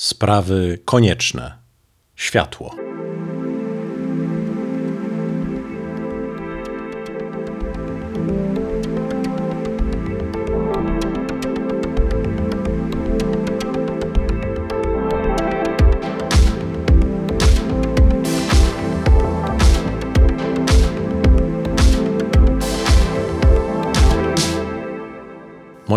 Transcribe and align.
Sprawy 0.00 0.78
konieczne. 0.84 1.58
Światło. 2.16 2.89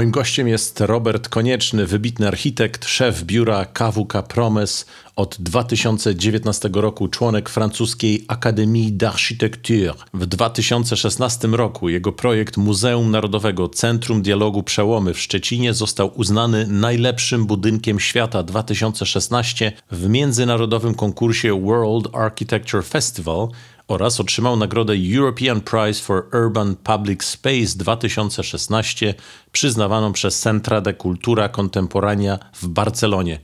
Moim 0.03 0.11
gościem 0.11 0.47
jest 0.47 0.81
Robert 0.81 1.29
Konieczny, 1.29 1.85
wybitny 1.85 2.27
architekt, 2.27 2.85
szef 2.85 3.23
biura 3.23 3.65
KWK 3.65 4.23
Promes, 4.27 4.85
od 5.15 5.37
2019 5.39 6.69
roku 6.73 7.07
członek 7.07 7.49
francuskiej 7.49 8.25
Akademii 8.27 8.93
d'Architecture. 8.93 9.93
W 10.13 10.25
2016 10.25 11.47
roku 11.47 11.89
jego 11.89 12.11
projekt 12.11 12.57
Muzeum 12.57 13.11
Narodowego 13.11 13.69
Centrum 13.69 14.21
Dialogu 14.21 14.63
Przełomy 14.63 15.13
w 15.13 15.19
Szczecinie 15.19 15.73
został 15.73 16.11
uznany 16.15 16.67
najlepszym 16.67 17.45
budynkiem 17.45 17.99
świata 17.99 18.43
2016 18.43 19.71
w 19.91 20.09
międzynarodowym 20.09 20.95
konkursie 20.95 21.61
World 21.61 22.15
Architecture 22.15 22.83
Festival 22.83 23.47
oraz 23.87 24.19
otrzymał 24.19 24.57
nagrodę 24.57 24.93
European 25.15 25.61
Prize 25.61 26.01
for 26.01 26.25
Urban 26.45 26.75
Public 26.75 27.23
Space 27.23 27.77
2016 27.77 29.13
przyznawaną 29.51 30.13
przez 30.13 30.39
Centra 30.39 30.81
de 30.81 30.93
Cultura 30.93 31.49
Contemporania 31.49 32.39
w 32.53 32.67
Barcelonie. 32.67 33.39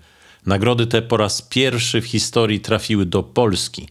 Nagrody 0.45 0.87
te 0.87 1.01
po 1.01 1.17
raz 1.17 1.41
pierwszy 1.41 2.01
w 2.01 2.05
historii 2.05 2.59
trafiły 2.59 3.05
do 3.05 3.23
Polski. 3.23 3.87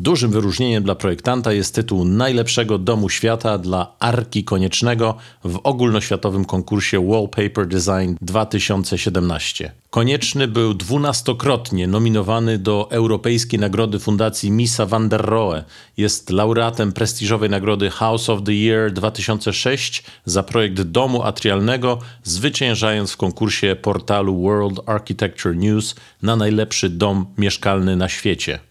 Dużym 0.00 0.30
wyróżnieniem 0.30 0.82
dla 0.82 0.94
projektanta 0.94 1.52
jest 1.52 1.74
tytuł 1.74 2.04
najlepszego 2.04 2.78
domu 2.78 3.08
świata 3.08 3.58
dla 3.58 3.92
Arki 3.98 4.44
Koniecznego 4.44 5.14
w 5.44 5.60
ogólnoświatowym 5.64 6.44
konkursie 6.44 7.08
Wallpaper 7.08 7.66
Design 7.66 8.14
2017. 8.20 9.72
Konieczny 9.90 10.48
był 10.48 10.74
dwunastokrotnie 10.74 11.86
nominowany 11.86 12.58
do 12.58 12.88
Europejskiej 12.90 13.60
Nagrody 13.60 13.98
Fundacji 13.98 14.50
Misa 14.50 14.86
van 14.86 15.08
der 15.08 15.20
Rohe. 15.20 15.64
Jest 15.96 16.30
laureatem 16.30 16.92
prestiżowej 16.92 17.50
nagrody 17.50 17.90
House 17.90 18.30
of 18.30 18.42
the 18.42 18.52
Year 18.52 18.92
2006 18.92 20.04
za 20.24 20.42
projekt 20.42 20.82
domu 20.82 21.22
atrialnego, 21.22 21.98
zwyciężając 22.22 23.12
w 23.12 23.16
konkursie 23.16 23.76
portalu 23.82 24.42
World 24.42 24.80
Architecture 24.86 25.56
News 25.56 25.94
na 26.22 26.36
najlepszy 26.36 26.88
dom 26.88 27.26
mieszkalny 27.38 27.96
na 27.96 28.08
świecie. 28.08 28.69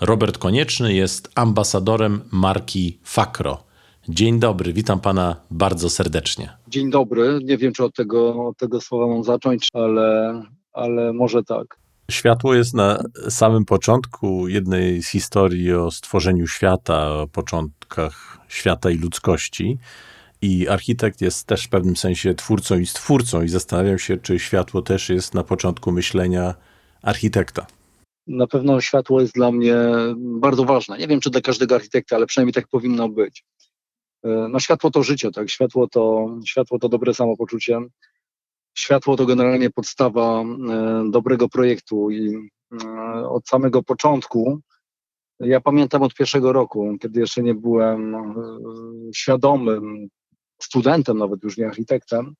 Robert 0.00 0.38
Konieczny 0.38 0.94
jest 0.94 1.30
ambasadorem 1.34 2.20
marki 2.32 2.98
Fakro. 3.02 3.64
Dzień 4.08 4.40
dobry, 4.40 4.72
witam 4.72 5.00
pana 5.00 5.36
bardzo 5.50 5.90
serdecznie. 5.90 6.56
Dzień 6.68 6.90
dobry. 6.90 7.38
Nie 7.44 7.58
wiem, 7.58 7.72
czy 7.72 7.84
od 7.84 7.94
tego, 7.94 8.46
od 8.46 8.56
tego 8.56 8.80
słowa 8.80 9.06
mam 9.14 9.24
zacząć, 9.24 9.68
ale, 9.72 10.42
ale 10.72 11.12
może 11.12 11.42
tak. 11.42 11.78
Światło 12.10 12.54
jest 12.54 12.74
na 12.74 13.02
samym 13.28 13.64
początku 13.64 14.48
jednej 14.48 15.02
z 15.02 15.08
historii 15.08 15.72
o 15.72 15.90
stworzeniu 15.90 16.46
świata, 16.46 17.14
o 17.14 17.26
początkach 17.26 18.38
świata 18.48 18.90
i 18.90 18.98
ludzkości. 18.98 19.78
I 20.42 20.68
architekt 20.68 21.20
jest 21.20 21.46
też 21.46 21.64
w 21.64 21.68
pewnym 21.68 21.96
sensie 21.96 22.34
twórcą 22.34 22.78
i 22.78 22.86
stwórcą, 22.86 23.42
i 23.42 23.48
zastanawiam 23.48 23.98
się, 23.98 24.16
czy 24.16 24.38
światło 24.38 24.82
też 24.82 25.08
jest 25.08 25.34
na 25.34 25.44
początku 25.44 25.92
myślenia 25.92 26.54
architekta 27.02 27.66
na 28.26 28.46
pewno 28.46 28.80
światło 28.80 29.20
jest 29.20 29.34
dla 29.34 29.52
mnie 29.52 29.76
bardzo 30.16 30.64
ważne. 30.64 30.98
Nie 30.98 31.06
wiem, 31.06 31.20
czy 31.20 31.30
dla 31.30 31.40
każdego 31.40 31.74
architekta, 31.74 32.16
ale 32.16 32.26
przynajmniej 32.26 32.54
tak 32.54 32.68
powinno 32.68 33.08
być. 33.08 33.44
E, 34.24 34.48
no 34.50 34.60
światło 34.60 34.90
to 34.90 35.02
życie, 35.02 35.30
tak? 35.30 35.50
Światło 35.50 35.88
to, 35.88 36.28
światło 36.46 36.78
to 36.78 36.88
dobre 36.88 37.14
samopoczucie. 37.14 37.80
Światło 38.74 39.16
to 39.16 39.26
generalnie 39.26 39.70
podstawa 39.70 40.42
e, 40.42 40.44
dobrego 41.10 41.48
projektu 41.48 42.10
i 42.10 42.50
e, 42.84 43.28
od 43.28 43.48
samego 43.48 43.82
początku, 43.82 44.60
ja 45.40 45.60
pamiętam 45.60 46.02
od 46.02 46.14
pierwszego 46.14 46.52
roku, 46.52 46.96
kiedy 47.00 47.20
jeszcze 47.20 47.42
nie 47.42 47.54
byłem 47.54 48.16
świadomym 49.14 50.08
studentem, 50.62 51.18
nawet 51.18 51.42
już 51.42 51.56
nie 51.56 51.66
architektem, 51.66 52.34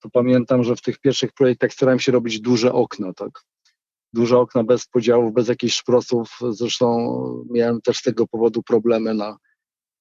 to 0.00 0.10
pamiętam, 0.10 0.64
że 0.64 0.76
w 0.76 0.82
tych 0.82 0.98
pierwszych 0.98 1.32
projektach 1.32 1.72
starałem 1.72 2.00
się 2.00 2.12
robić 2.12 2.40
duże 2.40 2.72
okna, 2.72 3.12
tak? 3.12 3.30
Duże 4.16 4.38
okna 4.38 4.64
bez 4.64 4.86
podziałów, 4.86 5.34
bez 5.34 5.48
jakichś 5.48 5.74
szprosów. 5.74 6.38
Zresztą 6.50 7.18
miałem 7.50 7.80
też 7.80 7.96
z 7.96 8.02
tego 8.02 8.26
powodu 8.26 8.62
problemy 8.62 9.14
na, 9.14 9.36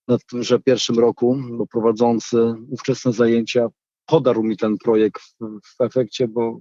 na 0.08 0.18
tymże 0.30 0.60
pierwszym 0.60 1.00
roku, 1.00 1.38
bo 1.52 1.68
prowadzący 1.68 2.54
ówczesne 2.70 3.14
zajęcia 3.14 3.68
podarł 4.06 4.44
mi 4.44 4.58
ten 4.58 4.78
projekt 4.78 5.22
w, 5.22 5.60
w 5.78 5.82
efekcie, 5.82 6.28
bo 6.28 6.60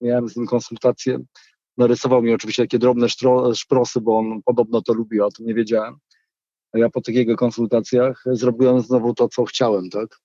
miałem 0.00 0.28
z 0.28 0.36
nim 0.36 0.46
konsultację. 0.46 1.18
Narysował 1.76 2.22
mi 2.22 2.34
oczywiście 2.34 2.62
takie 2.62 2.78
drobne 2.78 3.08
sztro, 3.08 3.54
szprosy, 3.54 4.00
bo 4.00 4.18
on 4.18 4.42
podobno 4.44 4.82
to 4.82 4.92
lubił, 4.92 5.24
a 5.24 5.30
to 5.30 5.42
nie 5.42 5.54
wiedziałem. 5.54 5.96
A 6.72 6.78
ja 6.78 6.90
po 6.90 7.00
takich 7.00 7.18
jego 7.18 7.36
konsultacjach 7.36 8.24
zrobiłem 8.26 8.80
znowu 8.80 9.14
to, 9.14 9.28
co 9.28 9.44
chciałem, 9.44 9.90
tak? 9.90 10.18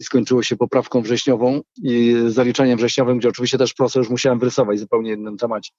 i 0.00 0.04
skończyło 0.04 0.42
się 0.42 0.56
poprawką 0.56 1.02
wrześniową 1.02 1.60
i 1.82 2.16
zaliczeniem 2.26 2.78
wrześniowym, 2.78 3.18
gdzie 3.18 3.28
oczywiście 3.28 3.58
też 3.58 3.74
prosto 3.74 3.98
już 3.98 4.10
musiałem 4.10 4.38
wyrysować 4.38 4.76
w 4.76 4.80
zupełnie 4.80 5.12
innym 5.12 5.36
temacie. 5.36 5.70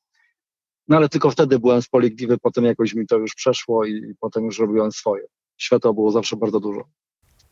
No 0.87 0.97
ale 0.97 1.09
tylko 1.09 1.31
wtedy 1.31 1.59
byłem 1.59 1.81
spolegliwy, 1.81 2.37
potem 2.37 2.65
jakoś 2.65 2.93
mi 2.93 3.07
to 3.07 3.17
już 3.17 3.35
przeszło 3.35 3.85
i, 3.85 3.91
i 3.91 4.15
potem 4.19 4.45
już 4.45 4.59
robiłem 4.59 4.91
swoje. 4.91 5.23
Światła 5.57 5.93
było 5.93 6.11
zawsze 6.11 6.35
bardzo 6.35 6.59
dużo. 6.59 6.83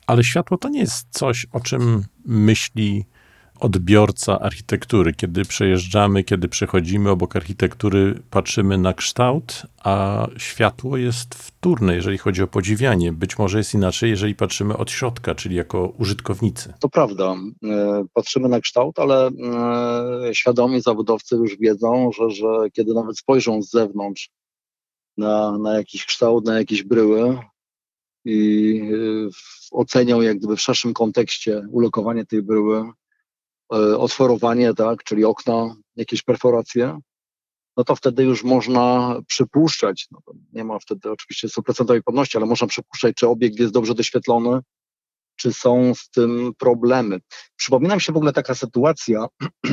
Ale 0.08 0.24
światło 0.24 0.58
to 0.58 0.70
nie 0.70 0.80
jest 0.80 1.08
coś, 1.10 1.46
o 1.52 1.60
czym 1.60 2.04
myśli 2.26 3.06
odbiorca 3.60 4.40
architektury. 4.40 5.14
Kiedy 5.14 5.46
przejeżdżamy, 5.46 6.24
kiedy 6.24 6.48
przechodzimy 6.48 7.10
obok 7.10 7.36
architektury, 7.36 8.20
patrzymy 8.30 8.78
na 8.78 8.94
kształt, 8.94 9.62
a 9.84 10.28
światło 10.38 10.98
jest 10.98 11.36
wtórne, 11.36 11.96
jeżeli 11.96 12.18
chodzi 12.18 12.44
o 12.44 12.48
podziwianie. 12.48 13.12
Być 13.12 13.38
może 13.38 13.58
jest 13.58 13.74
inaczej, 13.74 14.10
jeżeli 14.10 14.36
patrzymy 14.36 14.78
od 14.78 14.92
środka, 14.92 15.36
czyli 15.36 15.56
jako 15.56 15.94
użytkownicy. 15.98 16.74
To 16.80 16.90
prawda. 16.90 17.36
E, 17.64 18.06
patrzymy 18.14 18.50
na 18.50 18.60
kształt, 18.60 19.00
ale 19.00 19.28
e, 19.28 20.36
świadomi 20.36 20.82
zawodowcy 20.82 21.36
już 21.36 21.58
wiedzą, 21.58 22.12
że, 22.12 22.30
że 22.30 22.70
kiedy 22.74 22.94
nawet 22.94 23.18
spojrzą 23.18 23.62
z 23.62 23.70
zewnątrz 23.70 24.30
na, 25.18 25.58
na 25.58 25.74
jakiś 25.74 26.06
kształt, 26.06 26.46
na 26.46 26.58
jakieś 26.58 26.84
bryły, 26.84 27.38
i 28.26 28.82
e, 28.94 29.30
ocenią 29.72 30.22
jak 30.22 30.38
gdyby 30.38 30.56
w 30.56 30.62
szerszym 30.62 30.94
kontekście 30.94 31.68
ulokowanie 31.72 32.26
tej 32.26 32.42
bryły, 32.42 32.92
otworowanie, 33.98 34.74
tak, 34.74 35.04
czyli 35.04 35.26
okna, 35.26 35.76
jakieś 35.96 36.24
perforacje, 36.24 37.00
no 37.80 37.84
to 37.84 37.96
wtedy 37.96 38.24
już 38.24 38.44
można 38.44 39.16
przypuszczać, 39.28 40.08
no 40.12 40.20
nie 40.54 40.64
ma 40.64 40.80
wtedy 40.80 41.12
oczywiście 41.12 41.50
stuprocentowej 41.50 42.04
pewności, 42.04 42.38
ale 42.38 42.46
można 42.46 42.68
przypuszczać, 42.68 43.16
czy 43.16 43.28
obiekt 43.28 43.60
jest 43.60 43.74
dobrze 43.74 43.94
doświetlony, 43.94 44.60
czy 45.36 45.54
są 45.54 45.96
z 45.96 46.10
tym 46.10 46.52
problemy. 46.58 47.20
Przypomina 47.56 47.96
mi 47.96 48.02
się 48.02 48.14
w 48.14 48.18
ogóle 48.18 48.34
taka 48.34 48.56
sytuacja, 48.56 49.26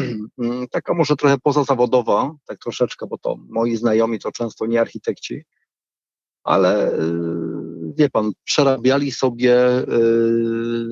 taka 0.71 0.95
może 0.95 1.17
trochę 1.17 1.39
pozazawodowa, 1.39 2.35
tak 2.47 2.59
troszeczkę, 2.59 3.07
bo 3.07 3.19
to 3.19 3.37
moi 3.49 3.77
znajomi 3.77 4.19
to 4.19 4.33
często 4.33 4.67
nie 4.67 4.81
architekci, 4.81 5.45
ale 6.45 6.93
y, 6.93 6.99
wie 7.97 8.11
pan, 8.11 8.33
przerabiali 8.45 9.13
sobie 9.13 9.79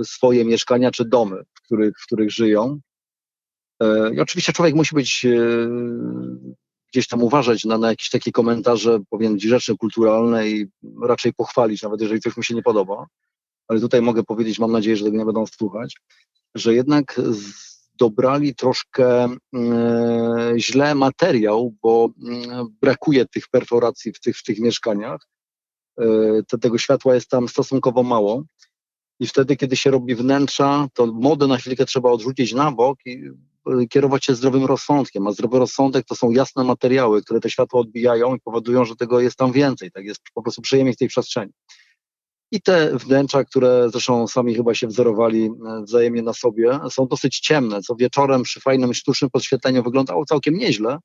y, 0.00 0.04
swoje 0.04 0.44
mieszkania 0.44 0.90
czy 0.90 1.04
domy, 1.04 1.44
w 1.54 1.60
których, 1.62 1.94
w 2.00 2.06
których 2.06 2.30
żyją 2.30 2.80
E, 2.80 2.93
I 4.14 4.20
oczywiście 4.20 4.52
człowiek 4.52 4.74
musi 4.74 4.94
być 4.94 5.24
e, 5.24 5.36
gdzieś 6.92 7.08
tam 7.08 7.22
uważać 7.22 7.64
na, 7.64 7.78
na 7.78 7.88
jakieś 7.88 8.10
takie 8.10 8.32
komentarze, 8.32 9.00
powiem 9.10 9.36
grzeczne, 9.36 9.74
kulturalne 9.76 10.48
i 10.48 10.66
raczej 11.02 11.32
pochwalić, 11.32 11.82
nawet 11.82 12.00
jeżeli 12.00 12.20
coś 12.20 12.36
mu 12.36 12.42
się 12.42 12.54
nie 12.54 12.62
podoba. 12.62 13.06
Ale 13.68 13.80
tutaj 13.80 14.02
mogę 14.02 14.22
powiedzieć, 14.22 14.58
mam 14.58 14.72
nadzieję, 14.72 14.96
że 14.96 15.04
tego 15.04 15.16
nie 15.16 15.24
będą 15.24 15.46
słuchać, 15.46 15.96
że 16.54 16.74
jednak 16.74 17.20
dobrali 17.98 18.54
troszkę 18.54 19.24
e, 19.24 20.54
źle 20.56 20.94
materiał, 20.94 21.74
bo 21.82 22.08
e, 22.08 22.64
brakuje 22.80 23.26
tych 23.26 23.48
perforacji 23.48 24.12
w 24.12 24.20
tych, 24.20 24.36
w 24.38 24.42
tych 24.42 24.58
mieszkaniach. 24.58 25.20
E, 26.00 26.58
tego 26.60 26.78
światła 26.78 27.14
jest 27.14 27.28
tam 27.28 27.48
stosunkowo 27.48 28.02
mało. 28.02 28.42
I 29.20 29.26
wtedy, 29.26 29.56
kiedy 29.56 29.76
się 29.76 29.90
robi 29.90 30.14
wnętrza, 30.14 30.86
to 30.94 31.06
modę 31.06 31.46
na 31.46 31.56
chwilkę 31.56 31.84
trzeba 31.84 32.10
odrzucić 32.10 32.52
na 32.52 32.72
bok 32.72 32.98
i 33.06 33.30
kierować 33.90 34.24
się 34.24 34.34
zdrowym 34.34 34.64
rozsądkiem, 34.64 35.26
a 35.26 35.32
zdrowy 35.32 35.58
rozsądek 35.58 36.06
to 36.06 36.14
są 36.14 36.30
jasne 36.30 36.64
materiały, 36.64 37.22
które 37.22 37.40
te 37.40 37.50
światło 37.50 37.80
odbijają 37.80 38.34
i 38.34 38.40
powodują, 38.40 38.84
że 38.84 38.96
tego 38.96 39.20
jest 39.20 39.36
tam 39.36 39.52
więcej, 39.52 39.90
tak 39.90 40.04
jest 40.04 40.20
po 40.34 40.42
prostu 40.42 40.62
przyjemniej 40.62 40.94
w 40.94 40.98
tej 40.98 41.08
przestrzeni. 41.08 41.52
I 42.52 42.62
te 42.62 42.98
wnętrza, 42.98 43.44
które 43.44 43.90
zresztą 43.90 44.26
sami 44.26 44.54
chyba 44.54 44.74
się 44.74 44.86
wzorowali 44.86 45.44
e, 45.44 45.82
wzajemnie 45.82 46.22
na 46.22 46.32
sobie, 46.32 46.80
są 46.90 47.06
dosyć 47.06 47.40
ciemne, 47.40 47.82
co 47.82 47.94
wieczorem 47.94 48.42
przy 48.42 48.60
fajnym 48.60 48.94
sztucznym 48.94 49.30
podświetleniu 49.30 49.82
wyglądało 49.82 50.24
całkiem 50.24 50.54
nieźle, 50.54 50.98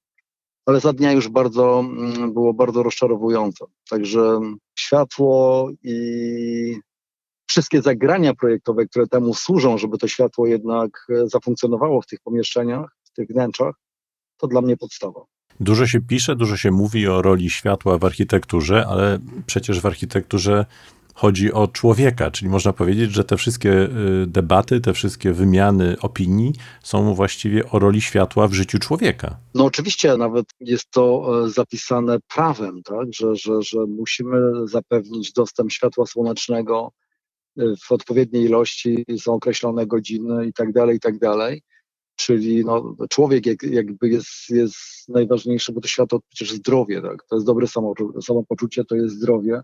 ale 0.65 0.79
za 0.79 0.94
dnia 0.94 1.12
już 1.12 1.27
bardzo, 1.27 1.79
mm, 1.79 2.33
było 2.33 2.53
bardzo 2.53 2.83
rozczarowujące. 2.83 3.65
Także 3.89 4.39
światło 4.79 5.69
i 5.83 6.79
wszystkie 7.50 7.81
zagrania 7.81 8.34
projektowe, 8.34 8.86
które 8.86 9.07
temu 9.07 9.34
służą, 9.34 9.78
żeby 9.78 9.98
to 9.98 10.07
światło 10.07 10.48
jednak 10.48 11.07
e, 11.10 11.30
zafunkcjonowało 11.30 12.01
w 12.01 12.06
tych 12.06 12.19
pomieszczeniach, 12.19 12.96
w 13.04 13.12
tych 13.12 13.28
wnętrzach, 13.28 13.75
to 14.38 14.48
dla 14.48 14.62
mnie 14.62 14.78
podstawa. 14.78 15.22
Dużo 15.60 15.88
się 15.88 16.01
pisze, 16.01 16.36
dużo 16.36 16.57
się 16.57 16.72
mówi 16.72 17.07
o 17.07 17.22
roli 17.22 17.50
światła 17.50 17.98
w 17.98 18.06
architekturze, 18.06 18.86
ale 18.88 19.19
przecież 19.46 19.81
w 19.81 19.86
architekturze 19.86 20.66
chodzi 21.13 21.54
o 21.54 21.68
człowieka, 21.68 22.31
czyli 22.31 22.50
można 22.50 22.74
powiedzieć, 22.74 23.12
że 23.12 23.24
te 23.24 23.38
wszystkie 23.38 23.72
y, 24.24 24.28
debaty, 24.28 24.81
te 24.81 24.94
wszystkie 24.94 25.34
wymiany 25.34 25.96
opinii 26.01 26.54
są 26.84 27.13
właściwie 27.13 27.69
o 27.69 27.80
roli 27.80 28.01
światła 28.01 28.48
w 28.48 28.54
życiu 28.54 28.80
człowieka. 28.80 29.38
No 29.56 29.66
oczywiście 29.66 30.18
nawet 30.18 30.46
jest 30.60 30.92
to 30.92 31.31
e, 31.46 31.50
zapisane 31.50 32.18
prawem, 32.36 32.84
tak? 32.84 33.07
że, 33.13 33.36
że, 33.36 33.62
że 33.62 33.80
musimy 33.88 34.38
zapewnić 34.68 35.34
dostęp 35.34 35.72
światła 35.72 36.06
słonecznego 36.06 36.92
e, 36.92 37.08
w 37.83 37.91
odpowiedniej 37.91 38.44
ilości, 38.44 39.06
są 39.17 39.33
określone 39.33 39.88
godziny 39.88 40.47
i 40.47 40.53
tak 40.53 40.71
dalej, 40.71 40.97
i 40.97 41.00
tak 41.00 41.19
dalej. 41.19 41.61
Czyli 42.15 42.65
no, 42.65 42.95
człowiek 43.09 43.63
jakby 43.63 44.09
jest, 44.09 44.50
jest 44.50 44.77
najważniejszy, 45.07 45.71
bo 45.71 45.81
to 45.81 45.88
światło 45.88 46.19
przecież 46.29 46.56
zdrowie, 46.56 47.01
tak? 47.01 47.23
to 47.29 47.35
jest 47.35 47.45
dobre 47.45 47.67
samopoczucie, 48.21 48.85
to 48.85 48.95
jest 48.95 49.15
zdrowie 49.15 49.61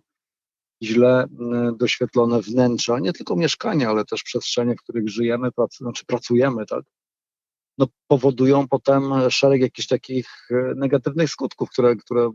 źle 0.83 1.27
mm, 1.39 1.77
doświetlone 1.77 2.41
wnętrza, 2.41 2.99
nie 2.99 3.13
tylko 3.13 3.35
mieszkania, 3.35 3.89
ale 3.89 4.05
też 4.05 4.23
przestrzenie, 4.23 4.75
w 4.75 4.83
których 4.83 5.09
żyjemy, 5.09 5.51
prac, 5.51 5.77
znaczy 5.77 6.05
pracujemy, 6.05 6.65
tak, 6.65 6.83
no, 7.77 7.87
powodują 8.07 8.67
potem 8.67 9.03
szereg 9.29 9.61
jakichś 9.61 9.87
takich 9.87 10.27
e, 10.51 10.73
negatywnych 10.75 11.29
skutków, 11.29 11.69
które, 11.69 11.95
które 11.95 12.31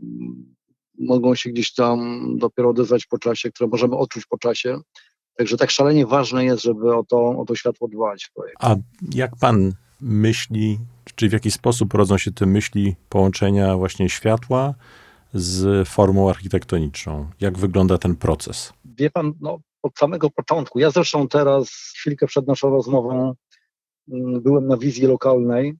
mogą 0.99 1.35
się 1.35 1.49
gdzieś 1.49 1.73
tam 1.73 2.27
dopiero 2.37 2.69
odezwać 2.69 3.05
po 3.05 3.17
czasie, 3.17 3.51
które 3.51 3.69
możemy 3.69 3.97
odczuć 3.97 4.25
po 4.25 4.37
czasie. 4.37 4.79
Także 5.37 5.57
tak 5.57 5.71
szalenie 5.71 6.05
ważne 6.05 6.45
jest, 6.45 6.63
żeby 6.63 6.95
o 6.95 7.03
to, 7.03 7.29
o 7.29 7.45
to 7.45 7.55
światło 7.55 7.87
dbać. 7.87 8.31
A 8.59 8.75
jak 9.13 9.35
pan 9.35 9.73
myśli, 10.01 10.79
czy 11.15 11.29
w 11.29 11.33
jaki 11.33 11.51
sposób 11.51 11.93
rodzą 11.93 12.17
się 12.17 12.31
te 12.31 12.45
myśli 12.45 12.95
połączenia 13.09 13.77
właśnie 13.77 14.09
światła 14.09 14.73
z 15.33 15.87
formą 15.87 16.29
architektoniczną? 16.29 17.29
Jak 17.39 17.57
wygląda 17.57 17.97
ten 17.97 18.15
proces? 18.15 18.73
Wie 18.85 19.09
pan, 19.09 19.33
no, 19.41 19.59
od 19.83 19.97
samego 19.97 20.29
początku. 20.29 20.79
Ja 20.79 20.91
zresztą 20.91 21.27
teraz, 21.27 21.69
chwilkę 21.97 22.27
przed 22.27 22.47
naszą 22.47 22.69
rozmową, 22.69 23.33
mm, 24.11 24.41
byłem 24.41 24.67
na 24.67 24.77
wizji 24.77 25.07
lokalnej 25.07 25.73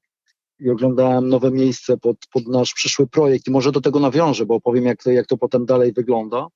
i 0.59 0.69
oglądałem 0.69 1.29
nowe 1.29 1.51
miejsce 1.51 1.97
pod, 1.97 2.17
pod 2.33 2.47
nasz 2.47 2.73
przyszły 2.73 3.07
projekt. 3.07 3.47
I 3.47 3.51
może 3.51 3.71
do 3.71 3.81
tego 3.81 3.99
nawiążę, 3.99 4.45
bo 4.45 4.55
opowiem, 4.55 4.85
jak 4.85 5.03
to, 5.03 5.11
jak 5.11 5.27
to 5.27 5.37
potem 5.37 5.65
dalej 5.65 5.93
wygląda. 5.93 6.47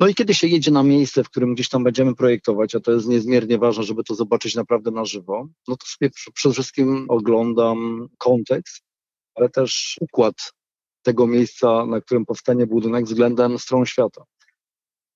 No 0.00 0.08
i 0.08 0.14
kiedy 0.14 0.34
się 0.34 0.46
jedzie 0.46 0.70
na 0.70 0.82
miejsce, 0.82 1.24
w 1.24 1.30
którym 1.30 1.54
gdzieś 1.54 1.68
tam 1.68 1.84
będziemy 1.84 2.14
projektować, 2.14 2.74
a 2.74 2.80
to 2.80 2.92
jest 2.92 3.06
niezmiernie 3.06 3.58
ważne, 3.58 3.84
żeby 3.84 4.04
to 4.04 4.14
zobaczyć 4.14 4.54
naprawdę 4.54 4.90
na 4.90 5.04
żywo, 5.04 5.48
no 5.68 5.76
to 5.76 5.86
sobie 5.86 6.10
przede 6.34 6.52
wszystkim 6.52 7.06
oglądam 7.08 8.08
kontekst, 8.18 8.82
ale 9.34 9.48
też 9.48 9.96
układ 10.00 10.34
tego 11.02 11.26
miejsca, 11.26 11.86
na 11.86 12.00
którym 12.00 12.26
powstanie 12.26 12.66
budynek 12.66 13.04
względem 13.04 13.58
stron 13.58 13.86
świata. 13.86 14.24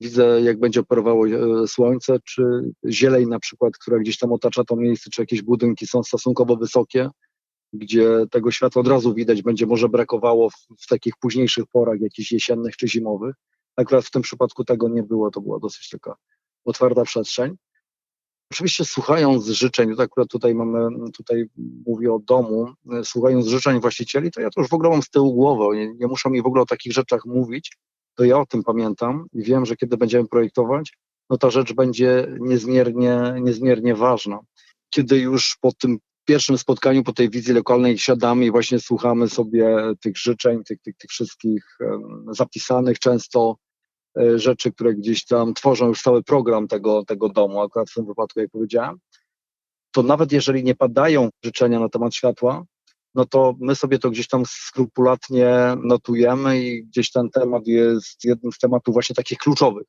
Widzę, 0.01 0.41
jak 0.43 0.59
będzie 0.59 0.81
operowało 0.81 1.29
e, 1.29 1.69
słońce, 1.69 2.19
czy 2.25 2.43
zieleń 2.89 3.29
na 3.29 3.39
przykład, 3.39 3.79
która 3.79 3.99
gdzieś 3.99 4.19
tam 4.19 4.33
otacza 4.33 4.65
to 4.65 4.77
miejsce, 4.77 5.11
czy 5.11 5.23
jakieś 5.23 5.43
budynki 5.43 5.87
są 5.87 6.03
stosunkowo 6.03 6.57
wysokie, 6.57 7.09
gdzie 7.73 8.09
tego 8.31 8.51
światła 8.51 8.81
od 8.81 8.89
razu 8.89 9.15
widać, 9.15 9.43
będzie 9.43 9.67
może 9.67 9.89
brakowało 9.89 10.51
w, 10.51 10.55
w 10.81 10.87
takich 10.87 11.15
późniejszych 11.21 11.65
porach, 11.73 12.01
jakichś 12.01 12.33
jesiennych 12.33 12.77
czy 12.77 12.89
zimowych. 12.89 13.35
Akurat 13.77 14.05
w 14.05 14.11
tym 14.11 14.23
przypadku 14.23 14.65
tego 14.65 14.89
nie 14.89 15.03
było, 15.03 15.31
to 15.31 15.41
była 15.41 15.59
dosyć 15.59 15.89
taka 15.89 16.17
otwarta 16.65 17.05
przestrzeń. 17.05 17.57
Oczywiście 18.53 18.85
słuchając 18.85 19.47
życzeń, 19.47 19.97
tak 19.97 20.05
akurat 20.05 20.29
tutaj 20.29 20.55
mamy, 20.55 21.11
tutaj 21.13 21.45
mówię 21.87 22.13
o 22.13 22.19
domu, 22.19 22.73
słuchając 23.05 23.47
życzeń 23.47 23.81
właścicieli, 23.81 24.31
to 24.31 24.41
ja 24.41 24.51
to 24.51 24.61
już 24.61 24.71
w 24.71 24.75
ogóle 24.75 24.91
mam 24.91 25.03
z 25.03 25.11
tyłu 25.11 25.35
głowy, 25.35 25.77
nie, 25.77 25.95
nie 25.95 26.07
muszą 26.07 26.31
mi 26.31 26.43
w 26.43 26.47
ogóle 26.47 26.63
o 26.63 26.67
takich 26.67 26.93
rzeczach 26.93 27.25
mówić, 27.27 27.77
to 28.15 28.25
ja 28.25 28.39
o 28.39 28.47
tym 28.47 28.63
pamiętam 28.63 29.27
i 29.33 29.43
wiem, 29.43 29.67
że 29.67 29.77
kiedy 29.77 29.97
będziemy 29.97 30.29
projektować, 30.29 30.93
no 31.31 31.39
ta 31.39 31.51
rzecz 31.51 31.73
będzie 31.73 32.27
niezmiernie, 32.41 33.35
niezmiernie 33.41 33.95
ważna. 33.95 34.39
Kiedy 34.91 35.19
już 35.19 35.57
po 35.61 35.73
tym 35.73 35.99
pierwszym 36.25 36.59
spotkaniu, 36.59 37.05
po 37.05 37.13
tej 37.13 37.31
wizji 37.31 37.55
lokalnej 37.55 37.99
siadamy 37.99 38.47
i 38.47 38.51
właśnie 38.51 38.81
słuchamy 38.81 39.29
sobie 39.29 39.77
tych 40.01 40.19
życzeń, 40.19 40.65
tych, 40.65 40.81
tych, 40.81 40.97
tych 40.97 41.11
wszystkich 41.11 41.79
zapisanych 42.31 42.99
często 42.99 43.57
rzeczy, 44.37 44.73
które 44.73 44.95
gdzieś 44.95 45.25
tam 45.25 45.55
tworzą 45.55 45.89
już 45.89 46.03
cały 46.03 46.23
program 46.23 46.69
tego, 46.69 47.05
tego 47.05 47.29
domu, 47.29 47.61
akurat 47.61 47.91
w 47.91 47.95
tym 47.95 48.07
wypadku, 48.07 48.41
jak 48.41 48.51
powiedziałem, 48.51 48.99
to 49.91 50.03
nawet 50.03 50.33
jeżeli 50.33 50.65
nie 50.65 50.75
padają 50.75 51.29
życzenia 51.45 51.81
na 51.81 51.89
temat 51.89 52.15
światła, 52.15 52.65
no 53.15 53.25
to 53.25 53.55
my 53.61 53.75
sobie 53.75 53.99
to 53.99 54.11
gdzieś 54.11 54.29
tam 54.29 54.43
skrupulatnie 54.47 55.77
notujemy 55.85 56.63
i 56.63 56.85
gdzieś 56.85 57.11
ten 57.11 57.31
temat 57.31 57.67
jest 57.67 58.25
jednym 58.25 58.53
z 58.53 58.59
tematów 58.59 58.95
właśnie 58.95 59.17
takich 59.17 59.39
kluczowych. 59.39 59.87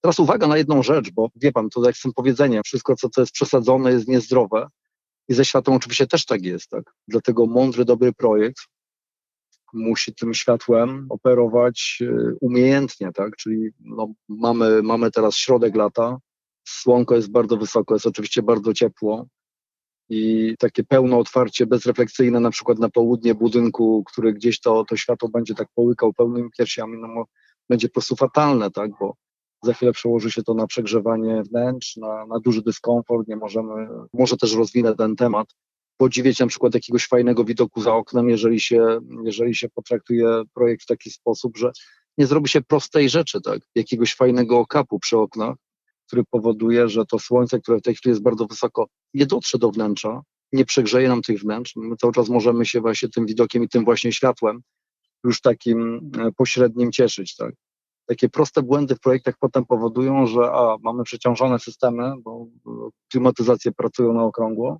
Teraz 0.00 0.18
uwaga 0.18 0.46
na 0.46 0.56
jedną 0.56 0.82
rzecz, 0.82 1.10
bo 1.10 1.28
wie 1.36 1.52
pan, 1.52 1.68
to 1.70 1.86
jak 1.86 1.96
z 1.96 2.02
tym 2.02 2.12
powiedzeniem, 2.12 2.62
wszystko 2.64 2.96
co 2.96 3.08
to 3.08 3.20
jest 3.20 3.32
przesadzone 3.32 3.92
jest 3.92 4.08
niezdrowe 4.08 4.68
i 5.28 5.34
ze 5.34 5.44
światłem 5.44 5.76
oczywiście 5.76 6.06
też 6.06 6.24
tak 6.24 6.42
jest, 6.42 6.68
tak? 6.70 6.84
Dlatego 7.08 7.46
mądry, 7.46 7.84
dobry 7.84 8.12
projekt 8.12 8.58
musi 9.72 10.14
tym 10.14 10.34
światłem 10.34 11.06
operować 11.08 11.98
e, 12.02 12.34
umiejętnie, 12.40 13.12
tak? 13.12 13.36
Czyli 13.36 13.70
no, 13.80 14.08
mamy, 14.28 14.82
mamy 14.82 15.10
teraz 15.10 15.36
środek 15.36 15.76
lata, 15.76 16.18
słonko 16.68 17.14
jest 17.14 17.30
bardzo 17.30 17.56
wysoko, 17.56 17.94
jest 17.94 18.06
oczywiście 18.06 18.42
bardzo 18.42 18.74
ciepło 18.74 19.26
i 20.08 20.54
takie 20.58 20.84
pełne 20.84 21.16
otwarcie 21.16 21.66
bezrefleksyjne 21.66 22.40
na 22.40 22.50
przykład 22.50 22.78
na 22.78 22.88
południe 22.88 23.34
budynku, 23.34 24.04
który 24.06 24.32
gdzieś 24.32 24.60
to, 24.60 24.84
to 24.84 24.96
światło 24.96 25.28
będzie 25.28 25.54
tak 25.54 25.68
połykał 25.74 26.12
pełnymi 26.12 26.50
piersiami, 26.58 26.98
no 26.98 27.24
będzie 27.68 27.88
po 27.88 27.92
prostu 27.92 28.16
fatalne, 28.16 28.70
tak? 28.70 28.90
Bo 29.00 29.16
za 29.62 29.72
chwilę 29.72 29.92
przełoży 29.92 30.30
się 30.30 30.42
to 30.42 30.54
na 30.54 30.66
przegrzewanie 30.66 31.42
wnętrz, 31.42 31.96
na, 31.96 32.26
na 32.26 32.40
duży 32.40 32.62
dyskomfort, 32.62 33.28
nie 33.28 33.36
możemy, 33.36 33.88
może 34.12 34.36
też 34.36 34.54
rozwinę 34.54 34.96
ten 34.96 35.16
temat, 35.16 35.46
podziwiać 35.96 36.38
na 36.38 36.46
przykład 36.46 36.74
jakiegoś 36.74 37.06
fajnego 37.06 37.44
widoku 37.44 37.80
za 37.80 37.94
oknem, 37.94 38.28
jeżeli 38.28 38.60
się, 38.60 38.98
jeżeli 39.24 39.54
się 39.54 39.68
potraktuje 39.68 40.42
projekt 40.54 40.82
w 40.82 40.86
taki 40.86 41.10
sposób, 41.10 41.56
że 41.56 41.70
nie 42.18 42.26
zrobi 42.26 42.48
się 42.48 42.60
prostej 42.60 43.08
rzeczy, 43.08 43.40
tak? 43.40 43.60
Jakiegoś 43.74 44.14
fajnego 44.14 44.58
okapu 44.58 44.98
przy 44.98 45.18
oknach, 45.18 45.56
który 46.06 46.24
powoduje, 46.30 46.88
że 46.88 47.06
to 47.06 47.18
słońce, 47.18 47.60
które 47.60 47.78
w 47.78 47.82
tej 47.82 47.94
chwili 47.94 48.10
jest 48.10 48.22
bardzo 48.22 48.46
wysoko, 48.46 48.86
nie 49.14 49.26
dotrze 49.26 49.58
do 49.58 49.70
wnętrza, 49.70 50.22
nie 50.52 50.64
przegrzeje 50.64 51.08
nam 51.08 51.22
tych 51.22 51.40
wnętrz. 51.40 51.76
My 51.76 51.96
cały 51.96 52.12
czas 52.12 52.28
możemy 52.28 52.66
się 52.66 52.80
właśnie 52.80 53.08
tym 53.08 53.26
widokiem 53.26 53.64
i 53.64 53.68
tym 53.68 53.84
właśnie 53.84 54.12
światłem 54.12 54.60
już 55.24 55.40
takim 55.40 56.10
e, 56.18 56.32
pośrednim 56.32 56.92
cieszyć, 56.92 57.36
tak? 57.36 57.54
Takie 58.06 58.28
proste 58.28 58.62
błędy 58.62 58.94
w 58.94 59.00
projektach 59.00 59.34
potem 59.40 59.66
powodują, 59.66 60.26
że 60.26 60.40
a, 60.52 60.76
mamy 60.82 61.04
przeciążone 61.04 61.58
systemy, 61.58 62.12
bo 62.22 62.46
klimatyzacje 63.10 63.72
pracują 63.72 64.12
na 64.12 64.24
okrągło, 64.24 64.78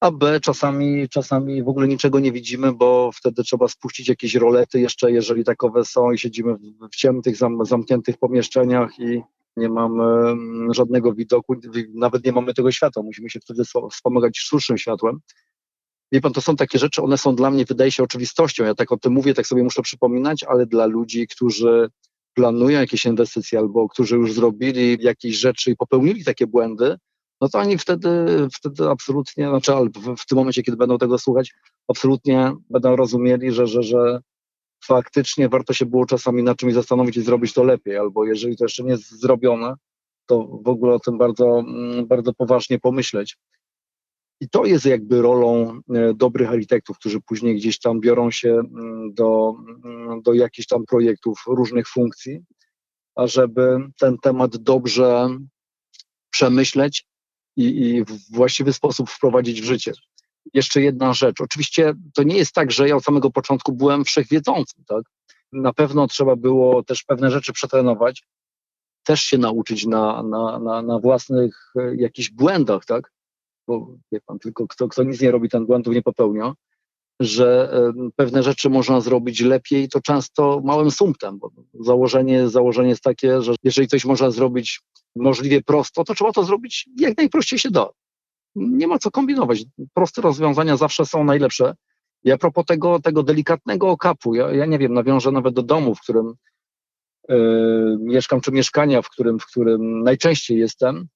a 0.00 0.10
B 0.10 0.40
czasami, 0.40 1.08
czasami 1.08 1.62
w 1.62 1.68
ogóle 1.68 1.88
niczego 1.88 2.20
nie 2.20 2.32
widzimy, 2.32 2.72
bo 2.72 3.10
wtedy 3.14 3.42
trzeba 3.42 3.68
spuścić 3.68 4.08
jakieś 4.08 4.34
rolety 4.34 4.80
jeszcze, 4.80 5.12
jeżeli 5.12 5.44
takowe 5.44 5.84
są 5.84 6.12
i 6.12 6.18
siedzimy 6.18 6.54
w, 6.54 6.88
w 6.92 6.96
ciemnych, 6.96 7.36
zam, 7.36 7.66
zamkniętych 7.66 8.18
pomieszczeniach 8.18 8.98
i 8.98 9.22
nie 9.56 9.68
mamy 9.68 10.04
mm, 10.04 10.74
żadnego 10.74 11.14
widoku, 11.14 11.54
nawet 11.94 12.24
nie 12.24 12.32
mamy 12.32 12.54
tego 12.54 12.72
światła, 12.72 13.02
musimy 13.02 13.30
się 13.30 13.40
wtedy 13.40 13.62
wspomagać 13.90 14.38
sztucznym 14.38 14.78
światłem. 14.78 15.20
Wie 16.12 16.20
pan, 16.20 16.32
to 16.32 16.40
są 16.40 16.56
takie 16.56 16.78
rzeczy, 16.78 17.02
one 17.02 17.18
są 17.18 17.34
dla 17.34 17.50
mnie, 17.50 17.64
wydaje 17.64 17.92
się, 17.92 18.02
oczywistością. 18.02 18.64
Ja 18.64 18.74
tak 18.74 18.92
o 18.92 18.96
tym 18.96 19.12
mówię, 19.12 19.34
tak 19.34 19.46
sobie 19.46 19.62
muszę 19.62 19.82
przypominać, 19.82 20.44
ale 20.44 20.66
dla 20.66 20.86
ludzi, 20.86 21.26
którzy 21.26 21.88
planują 22.34 22.80
jakieś 22.80 23.04
inwestycje 23.04 23.58
albo 23.58 23.88
którzy 23.88 24.16
już 24.16 24.32
zrobili 24.32 24.96
jakieś 25.00 25.36
rzeczy 25.36 25.70
i 25.70 25.76
popełnili 25.76 26.24
takie 26.24 26.46
błędy, 26.46 26.96
no 27.40 27.48
to 27.48 27.58
oni 27.58 27.78
wtedy, 27.78 28.08
wtedy 28.52 28.88
absolutnie, 28.88 29.48
znaczy 29.48 29.72
w, 29.72 30.16
w 30.16 30.26
tym 30.26 30.38
momencie, 30.38 30.62
kiedy 30.62 30.76
będą 30.76 30.98
tego 30.98 31.18
słuchać, 31.18 31.54
absolutnie 31.88 32.52
będą 32.70 32.96
rozumieli, 32.96 33.52
że, 33.52 33.66
że, 33.66 33.82
że 33.82 34.20
faktycznie 34.84 35.48
warto 35.48 35.72
się 35.72 35.86
było 35.86 36.06
czasami 36.06 36.42
na 36.42 36.54
czymś 36.54 36.74
zastanowić 36.74 37.16
i 37.16 37.22
zrobić 37.22 37.52
to 37.52 37.64
lepiej, 37.64 37.96
albo 37.96 38.24
jeżeli 38.24 38.56
to 38.56 38.64
jeszcze 38.64 38.82
nie 38.82 38.90
jest 38.90 39.20
zrobione, 39.20 39.74
to 40.26 40.46
w 40.64 40.68
ogóle 40.68 40.94
o 40.94 40.98
tym 40.98 41.18
bardzo, 41.18 41.58
mm, 41.58 42.06
bardzo 42.06 42.34
poważnie 42.34 42.78
pomyśleć. 42.78 43.36
I 44.40 44.48
to 44.48 44.64
jest 44.64 44.84
jakby 44.84 45.22
rolą 45.22 45.80
e, 45.94 46.14
dobrych 46.14 46.50
architektów, 46.50 46.98
którzy 46.98 47.20
później 47.20 47.56
gdzieś 47.56 47.78
tam 47.78 48.00
biorą 48.00 48.30
się 48.30 48.50
mm, 48.50 49.14
do, 49.14 49.54
mm, 49.84 50.22
do 50.22 50.32
jakichś 50.32 50.66
tam 50.66 50.84
projektów 50.84 51.42
różnych 51.46 51.88
funkcji, 51.88 52.40
ażeby 53.14 53.78
ten 54.00 54.18
temat 54.18 54.56
dobrze 54.56 55.28
przemyśleć 56.30 57.07
i, 57.58 57.64
i 57.64 58.04
w 58.04 58.32
właściwy 58.32 58.72
sposób 58.72 59.10
wprowadzić 59.10 59.60
w 59.62 59.64
życie. 59.64 59.92
jeszcze 60.54 60.80
jedna 60.82 61.12
rzecz. 61.14 61.40
Oczywiście 61.40 61.94
to 62.14 62.22
nie 62.22 62.36
jest 62.36 62.54
tak, 62.54 62.70
że 62.72 62.88
ja 62.88 62.96
od 62.96 63.04
samego 63.04 63.30
początku 63.30 63.72
byłem 63.72 64.04
wszechwiedzącym, 64.04 64.84
tak? 64.86 65.02
Na 65.52 65.72
pewno 65.72 66.06
trzeba 66.06 66.36
było 66.36 66.82
też 66.82 67.04
pewne 67.04 67.30
rzeczy 67.30 67.52
przetrenować, 67.52 68.22
też 69.04 69.20
się 69.20 69.38
nauczyć 69.38 69.86
na, 69.86 70.22
na, 70.22 70.58
na, 70.58 70.82
na 70.82 70.98
własnych 70.98 71.72
e, 71.76 71.96
jakichś 71.96 72.30
błędach, 72.30 72.84
tak? 72.84 73.12
Bo 73.66 73.94
wie 74.12 74.20
pan, 74.20 74.38
tylko 74.38 74.66
kto, 74.68 74.88
kto 74.88 75.02
nic 75.02 75.20
nie 75.20 75.30
robi, 75.30 75.48
ten 75.48 75.66
błędów 75.66 75.94
nie 75.94 76.02
popełnia, 76.02 76.52
że 77.20 77.72
pewne 78.16 78.42
rzeczy 78.42 78.70
można 78.70 79.00
zrobić 79.00 79.40
lepiej, 79.40 79.88
to 79.88 80.00
często 80.00 80.60
małym 80.64 80.90
sumptem, 80.90 81.38
bo 81.38 81.50
założenie, 81.80 82.48
założenie 82.48 82.88
jest 82.88 83.02
takie, 83.02 83.42
że 83.42 83.54
jeżeli 83.64 83.88
coś 83.88 84.04
można 84.04 84.30
zrobić 84.30 84.80
możliwie 85.16 85.62
prosto, 85.62 86.04
to 86.04 86.14
trzeba 86.14 86.32
to 86.32 86.44
zrobić 86.44 86.88
jak 86.96 87.16
najprościej 87.16 87.58
się 87.58 87.70
da. 87.70 87.88
Nie 88.54 88.86
ma 88.86 88.98
co 88.98 89.10
kombinować. 89.10 89.64
Proste 89.94 90.22
rozwiązania 90.22 90.76
zawsze 90.76 91.06
są 91.06 91.24
najlepsze. 91.24 91.74
I 92.24 92.32
a 92.32 92.38
propos 92.38 92.64
tego, 92.64 93.00
tego 93.00 93.22
delikatnego 93.22 93.88
okapu, 93.88 94.34
ja, 94.34 94.52
ja 94.52 94.66
nie 94.66 94.78
wiem, 94.78 94.94
nawiążę 94.94 95.32
nawet 95.32 95.54
do 95.54 95.62
domu, 95.62 95.94
w 95.94 96.00
którym 96.00 96.34
yy, 97.28 97.96
mieszkam, 98.00 98.40
czy 98.40 98.52
mieszkania, 98.52 99.02
w 99.02 99.10
którym, 99.10 99.38
w 99.38 99.46
którym 99.46 100.02
najczęściej 100.02 100.58
jestem, 100.58 101.08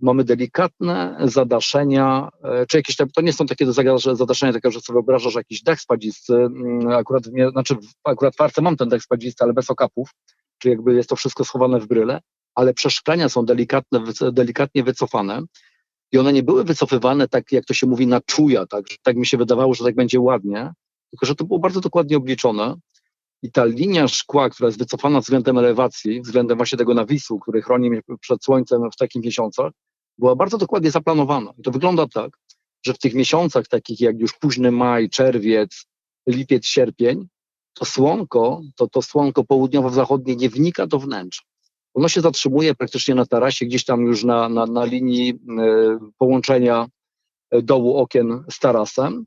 mamy 0.00 0.24
delikatne 0.24 1.16
zadaszenia, 1.24 2.28
yy, 2.44 2.66
czy 2.66 2.76
jakieś, 2.76 2.96
to 2.96 3.22
nie 3.22 3.32
są 3.32 3.46
takie 3.46 3.72
zadaszenia, 4.12 4.52
takie, 4.52 4.70
że 4.70 4.80
sobie 4.80 4.94
wyobrażasz 4.94 5.34
jakiś 5.34 5.62
dech 5.62 5.80
spadzisty, 5.80 6.48
akurat, 6.90 7.28
w, 7.28 7.50
znaczy 7.52 7.76
akurat 8.04 8.36
w 8.36 8.40
arce 8.40 8.62
mam 8.62 8.76
ten 8.76 8.88
dech 8.88 9.02
spadzisty, 9.02 9.44
ale 9.44 9.52
bez 9.52 9.70
okapów, 9.70 10.10
czy 10.58 10.68
jakby 10.68 10.94
jest 10.94 11.08
to 11.08 11.16
wszystko 11.16 11.44
schowane 11.44 11.80
w 11.80 11.86
bryle, 11.86 12.20
ale 12.54 12.74
przeszklenia 12.74 13.28
są 13.28 13.44
delikatne, 13.44 14.04
delikatnie 14.32 14.82
wycofane 14.82 15.42
i 16.12 16.18
one 16.18 16.32
nie 16.32 16.42
były 16.42 16.64
wycofywane 16.64 17.28
tak, 17.28 17.52
jak 17.52 17.64
to 17.64 17.74
się 17.74 17.86
mówi, 17.86 18.06
na 18.06 18.20
czuja, 18.20 18.66
tak, 18.66 18.84
tak 19.02 19.16
mi 19.16 19.26
się 19.26 19.36
wydawało, 19.36 19.74
że 19.74 19.84
tak 19.84 19.94
będzie 19.94 20.20
ładnie, 20.20 20.72
tylko 21.10 21.26
że 21.26 21.34
to 21.34 21.44
było 21.44 21.58
bardzo 21.58 21.80
dokładnie 21.80 22.16
obliczone 22.16 22.76
i 23.42 23.52
ta 23.52 23.64
linia 23.64 24.08
szkła, 24.08 24.50
która 24.50 24.66
jest 24.66 24.78
wycofana 24.78 25.20
względem 25.20 25.58
elewacji, 25.58 26.20
względem 26.20 26.56
właśnie 26.56 26.78
tego 26.78 26.94
nawisu, 26.94 27.38
który 27.38 27.62
chroni 27.62 27.90
mnie 27.90 28.00
przed 28.20 28.44
słońcem 28.44 28.90
w 28.90 28.96
takich 28.96 29.24
miesiącach, 29.24 29.72
była 30.18 30.36
bardzo 30.36 30.58
dokładnie 30.58 30.90
zaplanowana. 30.90 31.52
I 31.58 31.62
to 31.62 31.70
wygląda 31.70 32.06
tak, 32.06 32.38
że 32.86 32.94
w 32.94 32.98
tych 32.98 33.14
miesiącach 33.14 33.68
takich 33.68 34.00
jak 34.00 34.18
już 34.18 34.32
późny 34.32 34.70
maj, 34.72 35.10
czerwiec, 35.10 35.86
lipiec, 36.26 36.66
sierpień, 36.66 37.28
to 37.74 37.84
słonko, 37.84 38.60
to, 38.76 38.88
to 38.88 39.02
słonko 39.02 39.44
południowo-zachodnie 39.44 40.36
nie 40.36 40.48
wnika 40.48 40.86
do 40.86 40.98
wnętrza. 40.98 41.42
Ono 41.94 42.08
się 42.08 42.20
zatrzymuje 42.20 42.74
praktycznie 42.74 43.14
na 43.14 43.26
tarasie, 43.26 43.66
gdzieś 43.66 43.84
tam 43.84 44.00
już 44.00 44.24
na, 44.24 44.48
na, 44.48 44.66
na 44.66 44.84
linii 44.84 45.30
y, 45.30 45.36
połączenia 46.18 46.86
e, 47.50 47.62
dołu 47.62 47.96
okien 47.96 48.44
z 48.50 48.58
tarasem. 48.58 49.24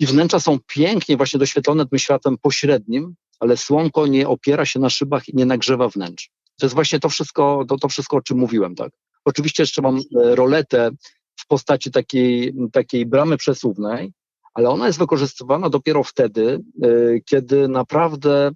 I 0.00 0.06
wnętrza 0.06 0.40
są 0.40 0.58
pięknie 0.66 1.16
właśnie 1.16 1.40
doświetlone 1.40 1.86
tym 1.86 1.98
światłem 1.98 2.38
pośrednim, 2.38 3.14
ale 3.40 3.56
słonko 3.56 4.06
nie 4.06 4.28
opiera 4.28 4.64
się 4.64 4.80
na 4.80 4.90
szybach 4.90 5.28
i 5.28 5.36
nie 5.36 5.46
nagrzewa 5.46 5.88
wnętrz. 5.88 6.30
To 6.58 6.66
jest 6.66 6.74
właśnie 6.74 7.00
to 7.00 7.08
wszystko, 7.08 7.64
to, 7.68 7.76
to 7.76 7.88
wszystko 7.88 8.16
o 8.16 8.22
czym 8.22 8.38
mówiłem, 8.38 8.74
tak. 8.74 8.92
Oczywiście 9.28 9.62
jeszcze 9.62 9.82
mam 9.82 9.96
e, 9.96 10.00
roletę 10.34 10.90
w 11.36 11.46
postaci 11.46 11.90
takiej, 11.90 12.54
takiej 12.72 13.06
bramy 13.06 13.36
przesuwnej, 13.36 14.12
ale 14.54 14.68
ona 14.68 14.86
jest 14.86 14.98
wykorzystywana 14.98 15.70
dopiero 15.70 16.04
wtedy, 16.04 16.60
kiedy 17.24 17.68
naprawdę 17.68 18.50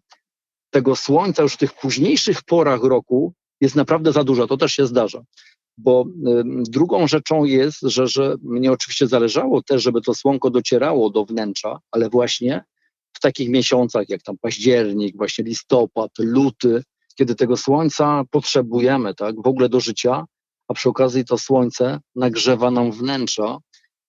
tego 0.71 0.97
słońca 0.97 1.43
już 1.43 1.55
w 1.55 1.57
tych 1.57 1.73
późniejszych 1.75 2.43
porach 2.43 2.83
roku 2.83 3.35
jest 3.61 3.77
naprawdę 3.77 4.13
za 4.13 4.25
dużo. 4.25 4.47
To 4.47 4.57
też 4.57 4.73
się 4.73 4.87
zdarza. 4.87 5.23
Bo 5.79 6.05
drugą 6.69 7.07
rzeczą 7.07 7.45
jest, 7.45 7.81
że, 7.83 8.07
że 8.07 8.35
mnie 8.43 8.73
oczywiście 8.73 9.07
zależało 9.07 9.63
też, 9.63 9.83
żeby 9.83 10.01
to 10.01 10.15
słonko 10.15 10.51
docierało 10.51 11.11
do 11.11 11.25
wnętrza, 11.25 11.79
ale 11.91 12.09
właśnie 12.09 12.65
w 13.13 13.21
takich 13.21 13.49
miesiącach 13.49 14.09
jak 14.09 14.23
tam 14.23 14.37
październik, 14.41 15.17
właśnie 15.17 15.45
listopad, 15.45 16.11
luty, 16.19 16.83
kiedy 17.15 17.35
tego 17.35 17.57
słońca 17.57 18.23
potrzebujemy, 18.31 19.15
tak, 19.15 19.43
w 19.43 19.47
ogóle 19.47 19.69
do 19.69 19.81
życia, 19.81 20.25
a 20.73 20.75
przy 20.75 20.89
okazji 20.89 21.25
to 21.25 21.39
słońce 21.39 22.01
nagrzewa 22.15 22.71
nam 22.71 22.93
wnętrza 22.93 23.59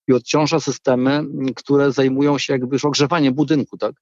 i 0.08 0.14
odciąża 0.14 0.60
systemy, 0.60 1.24
które 1.56 1.92
zajmują 1.92 2.38
się 2.38 2.54
jakby 2.54 2.76
już 2.76 2.86
ogrzewaniem 2.86 3.34
budynku, 3.34 3.78
tak 3.78 3.94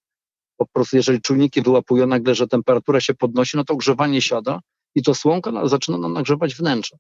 po 0.58 0.65
prostu 0.65 0.96
jeżeli 0.96 1.22
czujniki 1.22 1.62
wyłapują 1.62 2.08
nagle, 2.08 2.36
że 2.36 2.48
temperatura 2.48 3.01
się 3.01 3.13
podnosi, 3.13 3.58
no 3.58 3.63
to 3.63 3.74
ogrzewanie 3.74 4.22
siada 4.22 4.60
i 4.96 5.03
to 5.03 5.15
słonko 5.15 5.70
zaczyna 5.70 5.98
nam 5.98 6.13
nagrzewać 6.13 6.56
wnętrze. 6.56 6.98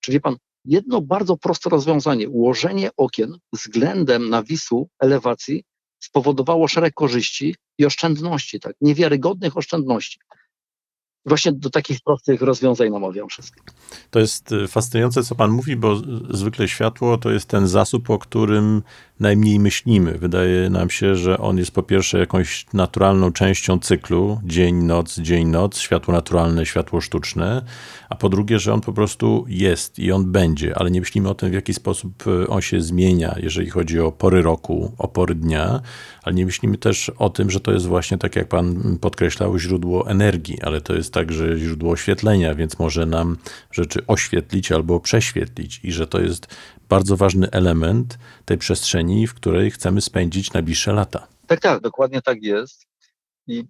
Czyli 0.00 0.20
pan, 0.20 0.36
jedno 0.64 1.00
bardzo 1.00 1.36
proste 1.36 1.70
rozwiązanie, 1.70 2.28
ułożenie 2.28 2.90
okien 2.96 3.38
względem 3.52 4.30
nawisu 4.30 4.88
elewacji 5.00 5.64
spowodowało 6.02 6.68
szereg 6.68 6.94
korzyści 6.94 7.54
i 7.78 7.86
oszczędności, 7.86 8.60
tak, 8.60 8.76
niewiarygodnych 8.80 9.56
oszczędności. 9.56 10.18
Właśnie 11.26 11.52
do 11.52 11.70
takich 11.70 12.00
prostych 12.00 12.42
rozwiązań 12.42 12.90
namawiam 12.90 13.28
wszystkich. 13.28 13.62
To 14.10 14.18
jest 14.20 14.52
y, 14.52 14.68
fascynujące, 14.68 15.22
co 15.22 15.34
Pan 15.34 15.50
mówi, 15.50 15.76
bo 15.76 15.96
zwykle 16.30 16.68
światło 16.68 17.18
to 17.18 17.30
jest 17.30 17.48
ten 17.48 17.68
zasób, 17.68 18.10
o 18.10 18.18
którym 18.18 18.82
najmniej 19.22 19.60
myślimy. 19.60 20.18
Wydaje 20.18 20.70
nam 20.70 20.90
się, 20.90 21.16
że 21.16 21.38
on 21.38 21.58
jest 21.58 21.70
po 21.70 21.82
pierwsze 21.82 22.18
jakąś 22.18 22.66
naturalną 22.72 23.32
częścią 23.32 23.78
cyklu, 23.78 24.40
dzień, 24.44 24.74
noc, 24.74 25.18
dzień, 25.18 25.48
noc, 25.48 25.78
światło 25.78 26.14
naturalne, 26.14 26.66
światło 26.66 27.00
sztuczne, 27.00 27.62
a 28.08 28.14
po 28.14 28.28
drugie, 28.28 28.58
że 28.58 28.74
on 28.74 28.80
po 28.80 28.92
prostu 28.92 29.44
jest 29.48 29.98
i 29.98 30.12
on 30.12 30.32
będzie, 30.32 30.78
ale 30.78 30.90
nie 30.90 31.00
myślimy 31.00 31.28
o 31.28 31.34
tym, 31.34 31.50
w 31.50 31.54
jaki 31.54 31.74
sposób 31.74 32.26
y, 32.26 32.48
on 32.48 32.60
się 32.60 32.80
zmienia, 32.80 33.34
jeżeli 33.42 33.70
chodzi 33.70 34.00
o 34.00 34.12
pory 34.12 34.42
roku, 34.42 34.92
o 34.98 35.08
pory 35.08 35.34
dnia, 35.34 35.80
ale 36.22 36.34
nie 36.34 36.46
myślimy 36.46 36.78
też 36.78 37.10
o 37.18 37.30
tym, 37.30 37.50
że 37.50 37.60
to 37.60 37.72
jest 37.72 37.86
właśnie, 37.86 38.18
tak 38.18 38.36
jak 38.36 38.48
Pan 38.48 38.98
podkreślał, 39.00 39.58
źródło 39.58 40.10
energii, 40.10 40.62
ale 40.62 40.80
to 40.80 40.94
jest 40.94 41.14
także 41.14 41.58
źródło 41.58 41.92
oświetlenia, 41.92 42.54
więc 42.54 42.78
może 42.78 43.06
nam 43.06 43.36
rzeczy 43.70 44.06
oświetlić 44.06 44.72
albo 44.72 45.00
prześwietlić 45.00 45.80
i 45.84 45.92
że 45.92 46.06
to 46.06 46.20
jest 46.20 46.46
bardzo 46.88 47.16
ważny 47.16 47.50
element 47.50 48.18
tej 48.44 48.58
przestrzeni, 48.58 49.26
w 49.26 49.34
której 49.34 49.70
chcemy 49.70 50.00
spędzić 50.00 50.52
najbliższe 50.52 50.92
lata. 50.92 51.26
Tak, 51.46 51.60
tak, 51.60 51.80
dokładnie 51.80 52.22
tak 52.22 52.42
jest. 52.42 52.86
I 53.46 53.64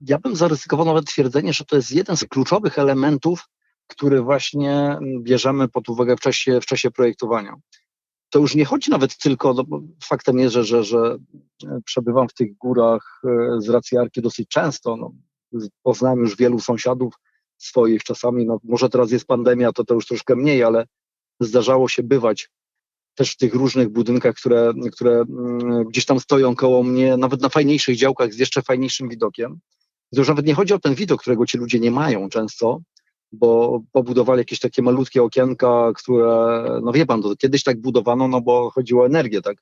ja 0.00 0.18
bym 0.18 0.36
zaryzykował 0.36 0.86
nawet 0.86 1.06
twierdzenie, 1.06 1.52
że 1.52 1.64
to 1.64 1.76
jest 1.76 1.90
jeden 1.90 2.16
z 2.16 2.24
kluczowych 2.24 2.78
elementów, 2.78 3.48
który 3.86 4.22
właśnie 4.22 4.98
bierzemy 5.20 5.68
pod 5.68 5.88
uwagę 5.88 6.16
w 6.16 6.20
czasie, 6.20 6.60
w 6.60 6.66
czasie 6.66 6.90
projektowania. 6.90 7.54
To 8.30 8.38
już 8.38 8.54
nie 8.54 8.64
chodzi 8.64 8.90
nawet 8.90 9.18
tylko, 9.18 9.54
no, 9.54 9.80
faktem 10.04 10.38
jest, 10.38 10.54
że, 10.54 10.64
że, 10.64 10.84
że 10.84 11.18
przebywam 11.84 12.28
w 12.28 12.34
tych 12.34 12.56
górach 12.56 13.22
e, 13.24 13.60
z 13.60 13.68
racji 13.68 13.98
arki 13.98 14.22
dosyć 14.22 14.48
często. 14.48 14.96
No, 14.96 15.12
poznałem 15.82 16.18
już 16.18 16.36
wielu 16.36 16.60
sąsiadów 16.60 17.14
swoich 17.56 18.02
czasami, 18.02 18.46
no 18.46 18.58
może 18.64 18.88
teraz 18.88 19.10
jest 19.10 19.26
pandemia, 19.26 19.72
to 19.72 19.84
to 19.84 19.94
już 19.94 20.06
troszkę 20.06 20.36
mniej, 20.36 20.64
ale 20.64 20.86
zdarzało 21.40 21.88
się 21.88 22.02
bywać 22.02 22.48
też 23.14 23.32
w 23.32 23.36
tych 23.36 23.54
różnych 23.54 23.88
budynkach, 23.88 24.34
które, 24.34 24.72
które 24.92 25.12
mm, 25.12 25.84
gdzieś 25.84 26.04
tam 26.04 26.20
stoją 26.20 26.54
koło 26.54 26.82
mnie, 26.82 27.16
nawet 27.16 27.40
na 27.40 27.48
fajniejszych 27.48 27.96
działkach 27.96 28.32
z 28.32 28.38
jeszcze 28.38 28.62
fajniejszym 28.62 29.08
widokiem. 29.08 29.60
To 30.14 30.20
już 30.20 30.28
nawet 30.28 30.46
nie 30.46 30.54
chodzi 30.54 30.74
o 30.74 30.78
ten 30.78 30.94
widok, 30.94 31.20
którego 31.20 31.46
ci 31.46 31.58
ludzie 31.58 31.80
nie 31.80 31.90
mają 31.90 32.28
często, 32.28 32.80
bo 33.32 33.80
pobudowali 33.92 34.38
jakieś 34.38 34.58
takie 34.60 34.82
malutkie 34.82 35.22
okienka, 35.22 35.92
które, 35.96 36.64
no 36.82 36.92
wie 36.92 37.06
pan, 37.06 37.22
to 37.22 37.36
kiedyś 37.36 37.62
tak 37.62 37.80
budowano, 37.80 38.28
no 38.28 38.40
bo 38.40 38.70
chodziło 38.70 39.02
o 39.02 39.06
energię, 39.06 39.42
tak? 39.42 39.56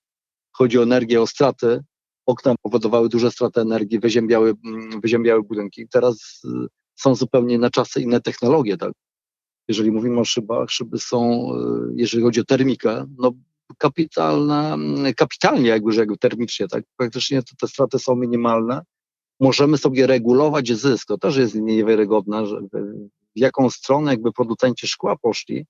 Chodzi 0.53 0.79
o 0.79 0.83
energię, 0.83 1.23
o 1.23 1.27
straty. 1.27 1.81
Okna 2.27 2.55
powodowały 2.63 3.09
duże 3.09 3.31
straty 3.31 3.61
energii, 3.61 4.01
wyziębiały, 4.01 4.55
mm, 4.65 5.01
wyziębiały 5.01 5.43
budynki. 5.43 5.89
Teraz 5.89 6.43
y, 6.45 6.67
są 6.95 7.15
zupełnie 7.15 7.55
inne 7.55 7.71
czasy, 7.71 8.03
inne 8.03 8.21
technologie, 8.21 8.77
tak? 8.77 8.93
Jeżeli 9.71 9.91
mówimy 9.91 10.21
o 10.21 10.25
szybach, 10.25 10.71
szyby 10.71 10.99
są, 10.99 11.51
e, 11.55 11.93
jeżeli 11.95 12.23
chodzi 12.23 12.41
o 12.41 12.45
termikę, 12.45 13.07
no 13.19 13.33
kapitalne, 13.79 14.77
kapitalnie 15.17 15.69
jakby, 15.69 15.93
że 15.93 16.01
jakby 16.01 16.17
termicznie, 16.17 16.69
tak, 16.69 16.85
praktycznie 16.97 17.43
te, 17.43 17.57
te 17.61 17.69
straty 17.69 17.99
są 17.99 18.17
minimalne. 18.17 18.83
Możemy 19.41 19.79
sobie 19.79 20.07
regulować 20.07 20.73
zysk, 20.73 21.09
to 21.09 21.19
też 21.19 21.37
jest 21.37 21.55
niewiarygodne, 21.55 22.47
że 22.47 22.61
w 23.37 23.39
jaką 23.39 23.71
stronę 23.71 24.11
jakby 24.11 24.33
producenci 24.33 24.89
szkła 24.89 25.17
poszli 25.17 25.67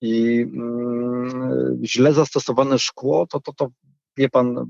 i 0.00 0.40
mm, 0.40 1.80
źle 1.84 2.12
zastosowane 2.12 2.78
szkło, 2.78 3.26
to, 3.26 3.40
to, 3.40 3.52
to 3.52 3.68
wie 4.16 4.28
pan, 4.28 4.66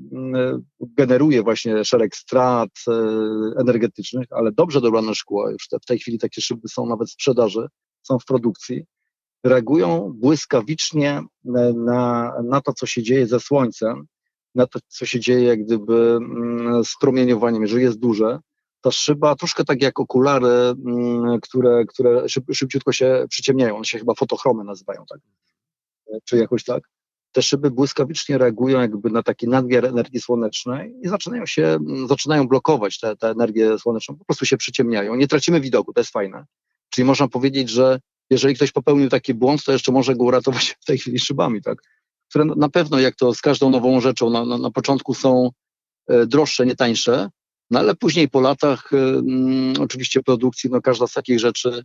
generuje 0.81 1.43
właśnie 1.43 1.85
szereg 1.85 2.17
strat 2.17 2.71
e, 2.89 2.93
energetycznych, 3.61 4.27
ale 4.31 4.53
dobrze 4.53 4.81
dobrane 4.81 5.15
szkło, 5.15 5.51
już 5.51 5.69
te, 5.69 5.79
w 5.79 5.87
tej 5.87 5.99
chwili 5.99 6.19
takie 6.19 6.41
szyby 6.41 6.69
są 6.69 6.87
nawet 6.87 7.09
w 7.09 7.13
sprzedaży, 7.13 7.67
są 8.03 8.19
w 8.19 8.25
produkcji, 8.25 8.85
reagują 9.45 10.13
błyskawicznie 10.15 11.23
na, 11.75 12.33
na 12.45 12.61
to, 12.61 12.73
co 12.73 12.87
się 12.87 13.03
dzieje 13.03 13.27
ze 13.27 13.41
Słońcem, 13.41 14.07
na 14.55 14.67
to, 14.67 14.79
co 14.89 15.07
się 15.07 15.21
dzieje 15.21 15.43
jak 15.43 15.65
gdyby 15.65 16.19
mm, 16.21 16.85
z 16.85 16.95
promieniowaniem, 17.01 17.63
jeżeli 17.63 17.83
jest 17.83 17.99
duże, 17.99 18.39
ta 18.81 18.91
szyba 18.91 19.35
troszkę 19.35 19.65
tak 19.65 19.83
jak 19.83 20.01
okulary, 20.01 20.75
mm, 20.87 21.41
które, 21.41 21.85
które 21.85 22.29
szyb, 22.29 22.45
szybciutko 22.53 22.93
się 22.93 23.27
przyciemniają, 23.31 23.77
one 23.77 23.85
się 23.85 23.99
chyba 23.99 24.15
fotochromy 24.15 24.65
nazywają, 24.65 25.05
tak? 25.09 25.21
Czy 26.25 26.37
jakoś 26.37 26.65
tak? 26.65 26.83
Te 27.33 27.43
szyby 27.43 27.71
błyskawicznie 27.71 28.39
reagują 28.39 28.81
jakby 28.81 29.11
na 29.11 29.23
taki 29.23 29.49
nadmiar 29.49 29.85
energii 29.85 30.21
słonecznej 30.21 30.95
i 31.03 31.09
zaczynają 31.09 31.47
się, 31.47 31.79
zaczynają 32.09 32.49
blokować 32.49 32.99
tę 32.99 33.17
energię 33.23 33.79
słoneczną, 33.79 34.17
po 34.17 34.25
prostu 34.25 34.47
się 34.47 34.57
przyciemniają. 34.57 35.15
Nie 35.15 35.29
tracimy 35.29 35.61
widoku, 35.61 35.93
to 35.93 36.01
jest 36.01 36.13
fajne. 36.13 36.45
Czyli 36.91 37.05
można 37.05 37.29
powiedzieć, 37.29 37.71
że 37.71 38.01
jeżeli 38.31 38.55
ktoś 38.55 38.73
popełnił 38.73 39.09
taki 39.09 39.35
błąd, 39.35 39.65
to 39.65 39.73
jeszcze 39.73 39.93
może 39.93 40.17
go 40.17 40.25
uratować 40.25 40.77
w 40.81 40.85
tej 40.85 40.99
chwili 40.99 41.19
szybami, 41.19 41.63
tak? 41.63 41.83
Które 42.29 42.45
na 42.45 42.69
pewno, 42.69 43.01
jak 43.01 43.17
to 43.17 43.35
z 43.35 43.41
każdą 43.41 43.71
nową 43.71 44.01
rzeczą, 44.01 44.31
na, 44.31 44.45
na, 44.45 44.59
na 44.59 44.71
początku 44.71 45.15
są 45.15 45.51
e, 46.09 46.27
droższe, 46.27 46.67
nie 46.67 46.77
tańsze, 46.77 47.31
no 47.71 47.79
ale 47.79 47.95
później 47.95 48.29
po 48.29 48.41
latach 48.41 48.93
y, 48.93 49.81
oczywiście 49.81 50.23
produkcji, 50.23 50.71
no 50.71 50.83
każda 50.83 51.07
z 51.07 51.13
takich 51.13 51.41
rzeczy 51.41 51.85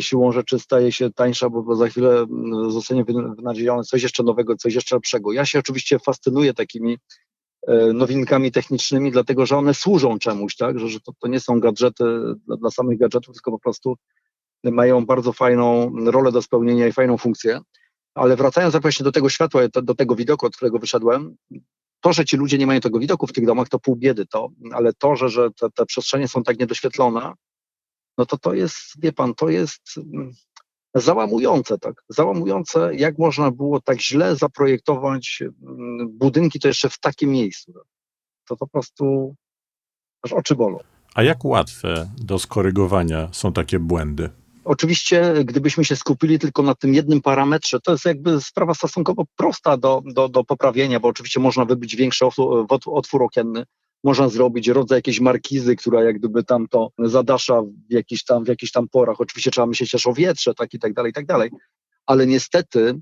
siłą 0.00 0.32
rzeczy 0.32 0.58
staje 0.58 0.92
się 0.92 1.10
tańsza, 1.10 1.50
bo, 1.50 1.76
za 1.76 1.88
chwilę 1.88 2.26
y, 2.68 2.70
zostanie 2.70 3.04
wynadziejone 3.36 3.82
coś 3.82 4.02
jeszcze 4.02 4.22
nowego, 4.22 4.56
coś 4.56 4.74
jeszcze 4.74 4.96
lepszego. 4.96 5.32
Ja 5.32 5.46
się 5.46 5.58
oczywiście 5.58 5.98
fascynuję 5.98 6.54
takimi 6.54 6.98
nowinkami 7.94 8.52
technicznymi, 8.52 9.10
dlatego 9.10 9.46
że 9.46 9.56
one 9.56 9.74
służą 9.74 10.18
czemuś, 10.18 10.56
tak? 10.56 10.78
Że, 10.78 10.88
że 10.88 11.00
to, 11.00 11.12
to 11.18 11.28
nie 11.28 11.40
są 11.40 11.60
gadżety 11.60 12.04
dla, 12.46 12.56
dla 12.56 12.70
samych 12.70 12.98
gadżetów, 12.98 13.34
tylko 13.34 13.50
po 13.50 13.58
prostu 13.58 13.96
mają 14.64 15.06
bardzo 15.06 15.32
fajną 15.32 15.92
rolę 16.04 16.32
do 16.32 16.42
spełnienia 16.42 16.86
i 16.86 16.92
fajną 16.92 17.18
funkcję. 17.18 17.60
Ale 18.14 18.36
wracając 18.36 18.76
właśnie 18.76 19.04
do 19.04 19.12
tego 19.12 19.28
światła, 19.28 19.62
do 19.82 19.94
tego 19.94 20.14
widoku, 20.14 20.46
od 20.46 20.56
którego 20.56 20.78
wyszedłem, 20.78 21.36
to, 22.00 22.12
że 22.12 22.24
ci 22.24 22.36
ludzie 22.36 22.58
nie 22.58 22.66
mają 22.66 22.80
tego 22.80 22.98
widoku 22.98 23.26
w 23.26 23.32
tych 23.32 23.46
domach, 23.46 23.68
to 23.68 23.78
pół 23.78 23.96
biedy 23.96 24.26
to, 24.26 24.48
ale 24.72 24.92
to, 24.92 25.16
że, 25.16 25.28
że 25.28 25.50
te, 25.50 25.70
te 25.70 25.86
przestrzenie 25.86 26.28
są 26.28 26.42
tak 26.42 26.58
niedoświetlone, 26.58 27.32
no 28.18 28.26
to 28.26 28.38
to 28.38 28.54
jest, 28.54 28.76
wie 28.98 29.12
pan, 29.12 29.34
to 29.34 29.48
jest 29.48 29.82
mm, 29.96 30.32
załamujące, 30.94 31.78
tak, 31.78 31.94
załamujące, 32.08 32.94
jak 32.94 33.18
można 33.18 33.50
było 33.50 33.80
tak 33.80 34.00
źle 34.00 34.36
zaprojektować 34.36 35.42
mm, 35.42 36.18
budynki, 36.18 36.60
to 36.60 36.68
jeszcze 36.68 36.88
w 36.88 36.98
takim 36.98 37.30
miejscu. 37.30 37.72
To 38.48 38.56
po 38.56 38.66
prostu 38.66 39.34
aż 40.22 40.32
oczy 40.32 40.54
bolą. 40.54 40.78
A 41.14 41.22
jak 41.22 41.44
łatwe 41.44 42.10
do 42.16 42.38
skorygowania 42.38 43.28
są 43.32 43.52
takie 43.52 43.78
błędy? 43.78 44.30
Oczywiście, 44.64 45.34
gdybyśmy 45.44 45.84
się 45.84 45.96
skupili 45.96 46.38
tylko 46.38 46.62
na 46.62 46.74
tym 46.74 46.94
jednym 46.94 47.22
parametrze, 47.22 47.80
to 47.80 47.92
jest 47.92 48.04
jakby 48.04 48.40
sprawa 48.40 48.74
stosunkowo 48.74 49.24
prosta 49.36 49.76
do, 49.76 50.02
do, 50.04 50.28
do 50.28 50.44
poprawienia, 50.44 51.00
bo 51.00 51.08
oczywiście 51.08 51.40
można 51.40 51.64
wybić 51.64 51.96
większy 51.96 52.24
otwór 52.86 53.22
okienny, 53.22 53.64
można 54.04 54.28
zrobić 54.28 54.68
rodzaj 54.68 54.98
jakiejś 54.98 55.20
markizy, 55.20 55.76
która 55.76 56.04
jak 56.04 56.18
gdyby 56.18 56.44
tam 56.44 56.68
to 56.68 56.90
zadasza 56.98 57.62
w 57.62 57.92
jakichś 57.92 58.24
tam, 58.24 58.44
w 58.44 58.70
tam 58.72 58.88
porach. 58.88 59.20
Oczywiście 59.20 59.50
trzeba 59.50 59.66
myśleć 59.66 59.90
też 59.90 60.06
o 60.06 60.12
wietrze, 60.12 60.54
tak 60.54 60.74
i 60.74 60.78
tak 60.78 60.92
dalej, 60.92 61.10
i 61.10 61.12
tak 61.12 61.26
dalej. 61.26 61.50
Ale 62.06 62.26
niestety 62.26 62.98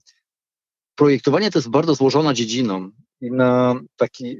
projektowanie 0.94 1.50
to 1.50 1.59
jest 1.59 1.71
bardzo 1.71 1.94
złożona 1.94 2.35
dziedziną 2.35 2.90
i 3.21 3.30
na 3.30 3.75
taki 3.97 4.37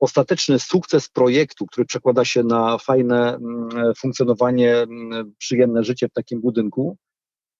ostateczny 0.00 0.58
sukces 0.58 1.08
projektu, 1.08 1.66
który 1.66 1.84
przekłada 1.84 2.24
się 2.24 2.42
na 2.42 2.78
fajne 2.78 3.34
mm, 3.34 3.68
funkcjonowanie, 3.98 4.76
mm, 4.76 5.34
przyjemne 5.38 5.84
życie 5.84 6.08
w 6.08 6.12
takim 6.12 6.40
budynku, 6.40 6.96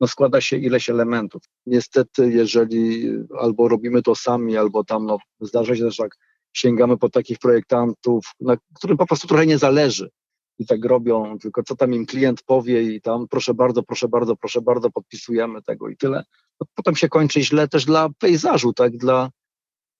no 0.00 0.06
składa 0.06 0.40
się 0.40 0.56
ileś 0.56 0.90
elementów. 0.90 1.42
Niestety, 1.66 2.30
jeżeli 2.32 3.10
albo 3.38 3.68
robimy 3.68 4.02
to 4.02 4.14
sami, 4.14 4.56
albo 4.56 4.84
tam 4.84 5.06
no, 5.06 5.18
zdarza 5.40 5.76
się 5.76 5.84
też 5.84 5.96
tak, 5.96 6.16
sięgamy 6.52 6.96
po 6.96 7.10
takich 7.10 7.38
projektantów, 7.38 8.24
na 8.40 8.56
którym 8.74 8.96
po 8.96 9.06
prostu 9.06 9.28
trochę 9.28 9.46
nie 9.46 9.58
zależy 9.58 10.10
i 10.58 10.66
tak 10.66 10.84
robią, 10.84 11.38
tylko 11.38 11.62
co 11.62 11.76
tam 11.76 11.94
im 11.94 12.06
klient 12.06 12.42
powie 12.42 12.82
i 12.82 13.00
tam 13.00 13.28
proszę 13.28 13.54
bardzo, 13.54 13.82
proszę 13.82 14.08
bardzo, 14.08 14.36
proszę 14.36 14.60
bardzo, 14.60 14.90
podpisujemy 14.90 15.62
tego 15.62 15.88
i 15.88 15.96
tyle. 15.96 16.24
No, 16.60 16.66
potem 16.74 16.96
się 16.96 17.08
kończy 17.08 17.42
źle 17.42 17.68
też 17.68 17.84
dla 17.84 18.08
pejzażu, 18.18 18.72
tak, 18.72 18.96
dla, 18.96 19.30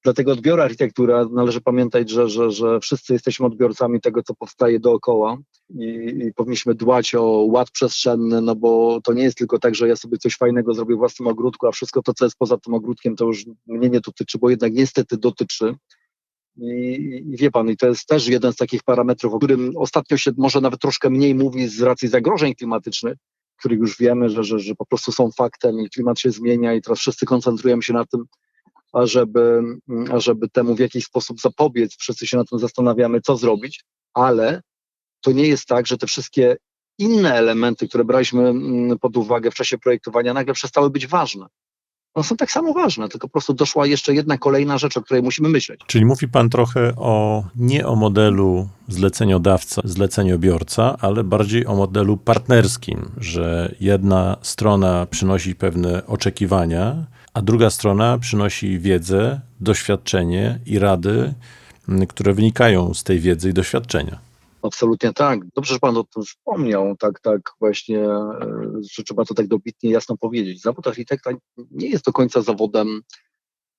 dla 0.05 0.13
tego 0.13 0.33
odbioru 0.33 0.63
architektura 0.63 1.27
należy 1.33 1.61
pamiętać, 1.61 2.11
że, 2.11 2.29
że, 2.29 2.51
że 2.51 2.81
wszyscy 2.81 3.13
jesteśmy 3.13 3.47
odbiorcami 3.47 4.01
tego, 4.01 4.23
co 4.23 4.35
powstaje 4.35 4.81
dookoła 4.81 5.37
i, 5.71 5.85
i 6.27 6.33
powinniśmy 6.35 6.75
dbać 6.75 7.15
o 7.15 7.23
ład 7.25 7.71
przestrzenny, 7.71 8.41
no 8.41 8.57
bo 8.57 9.01
to 9.05 9.13
nie 9.13 9.23
jest 9.23 9.39
tylko 9.39 9.59
tak, 9.59 9.75
że 9.75 9.89
ja 9.89 9.97
sobie 9.97 10.19
coś 10.19 10.37
fajnego 10.37 10.75
zrobię 10.75 10.95
w 10.95 10.99
własnym 10.99 11.29
ogródku, 11.29 11.67
a 11.67 11.73
wszystko 11.73 12.03
to, 12.03 12.15
co 12.15 12.25
jest 12.25 12.37
poza 12.39 12.59
tym 12.59 12.75
ogródkiem, 12.75 13.17
to 13.17 13.25
już 13.25 13.45
mnie 13.67 13.91
nie 13.91 14.01
dotyczy, 14.01 14.39
bo 14.39 14.51
jednak 14.51 14.73
niestety 14.73 15.17
dotyczy. 15.17 15.75
I, 16.57 17.25
I, 17.33 17.37
wie 17.37 17.51
pan, 17.51 17.69
i 17.69 17.77
to 17.77 17.87
jest 17.87 18.07
też 18.07 18.29
jeden 18.29 18.53
z 18.53 18.57
takich 18.57 18.83
parametrów, 18.83 19.35
o 19.35 19.39
którym 19.39 19.73
ostatnio 19.77 20.17
się 20.17 20.31
może 20.37 20.61
nawet 20.61 20.81
troszkę 20.81 21.11
mniej 21.11 21.35
mówi 21.35 21.69
z 21.69 21.81
racji 21.81 22.09
zagrożeń 22.09 22.55
klimatycznych, 22.55 23.17
których 23.57 23.79
już 23.79 23.99
wiemy, 23.99 24.31
że, 24.31 24.45
że, 24.45 24.59
że 24.59 24.75
po 24.75 24.87
prostu 24.87 25.13
są 25.13 25.31
faktem 25.31 25.81
i 25.81 25.91
klimat 25.91 26.21
się 26.21 26.31
zmienia 26.31 26.75
i 26.75 26.83
teraz 26.83 26.99
wszyscy 26.99 27.27
koncentrujemy 27.27 27.83
się 27.83 27.93
na 27.93 28.05
tym, 28.05 28.25
ażeby, 28.93 29.63
ażeby 30.11 30.49
temu 30.49 30.75
w 30.75 30.79
jakiś 30.79 31.05
sposób 31.05 31.41
zapobiec. 31.41 31.97
Wszyscy 31.99 32.27
się 32.27 32.37
na 32.37 32.45
tym 32.45 32.59
zastanawiamy, 32.59 33.21
co 33.21 33.37
zrobić, 33.37 33.85
ale 34.15 34.63
to 35.21 35.33
nie 35.33 35.49
jest 35.49 35.67
tak, 35.67 35.87
że 35.87 35.99
te 35.99 36.07
wszystkie 36.07 36.57
inne 36.99 37.35
elementy, 37.35 37.89
które 37.89 38.05
braliśmy 38.05 38.49
mm, 38.49 38.99
pod 38.99 39.17
uwagę 39.17 39.51
w 39.51 39.55
czasie 39.55 39.79
projektowania, 39.79 40.35
nagle 40.35 40.55
przestały 40.55 40.91
być 40.91 41.07
ważne. 41.07 41.47
One 42.15 42.25
są 42.25 42.37
tak 42.37 42.51
samo 42.51 42.73
ważne, 42.73 43.09
tylko 43.09 43.29
po 43.29 43.33
prostu 43.33 43.55
doszła 43.55 43.87
jeszcze 43.87 44.15
jedna 44.15 44.39
kolejna 44.39 44.79
rzecz, 44.79 44.97
o 44.97 45.03
której 45.03 45.23
musimy 45.23 45.49
myśleć. 45.49 45.81
Czyli 45.87 46.05
mówi 46.05 46.29
Pan 46.29 46.51
trochę 46.51 46.97
o 46.97 47.45
nie 47.57 47.87
o 47.87 47.97
modelu 47.97 48.69
zleceniodawca, 48.89 49.83
zleceniobiorca, 49.85 50.97
ale 51.01 51.25
bardziej 51.25 51.67
o 51.67 51.75
modelu 51.75 52.17
partnerskim, 52.17 53.11
że 53.17 53.75
jedna 53.81 54.37
strona 54.43 55.07
przynosi 55.07 55.55
pewne 55.55 56.07
oczekiwania, 56.07 57.07
a 57.35 57.43
druga 57.43 57.71
strona 57.71 58.19
przynosi 58.19 58.79
wiedzę, 58.79 59.41
doświadczenie 59.61 60.59
i 60.67 60.79
rady, 60.79 61.35
które 62.09 62.35
wynikają 62.35 62.95
z 62.95 63.05
tej 63.05 63.21
wiedzy 63.21 63.51
i 63.51 63.55
doświadczenia. 63.55 64.32
Absolutnie 64.63 65.13
tak. 65.13 65.41
Dobrze, 65.55 65.75
że 65.75 65.81
Pan 65.81 65.97
o 65.97 66.05
tym 66.05 66.23
wspomniał, 66.23 66.97
tak, 66.97 67.21
tak 67.21 67.41
właśnie, 67.61 68.05
e, 68.05 68.41
że 68.93 69.03
trzeba 69.03 69.25
to 69.25 69.35
tak 69.35 69.47
dobitnie 69.47 69.91
jasno 69.91 70.17
powiedzieć. 70.17 70.61
Zawód 70.61 70.87
architekta 70.87 71.31
nie 71.71 71.89
jest 71.89 72.05
do 72.05 72.13
końca 72.13 72.43
zawodem 72.43 73.01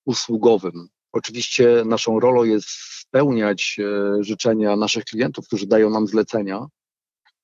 usługowym. 0.04 0.88
Oczywiście 1.12 1.82
naszą 1.86 2.20
rolą 2.20 2.44
jest 2.44 2.68
spełniać 3.00 3.76
e, 3.78 4.24
życzenia 4.24 4.76
naszych 4.76 5.04
klientów, 5.04 5.46
którzy 5.46 5.66
dają 5.66 5.90
nam 5.90 6.06
zlecenia, 6.06 6.66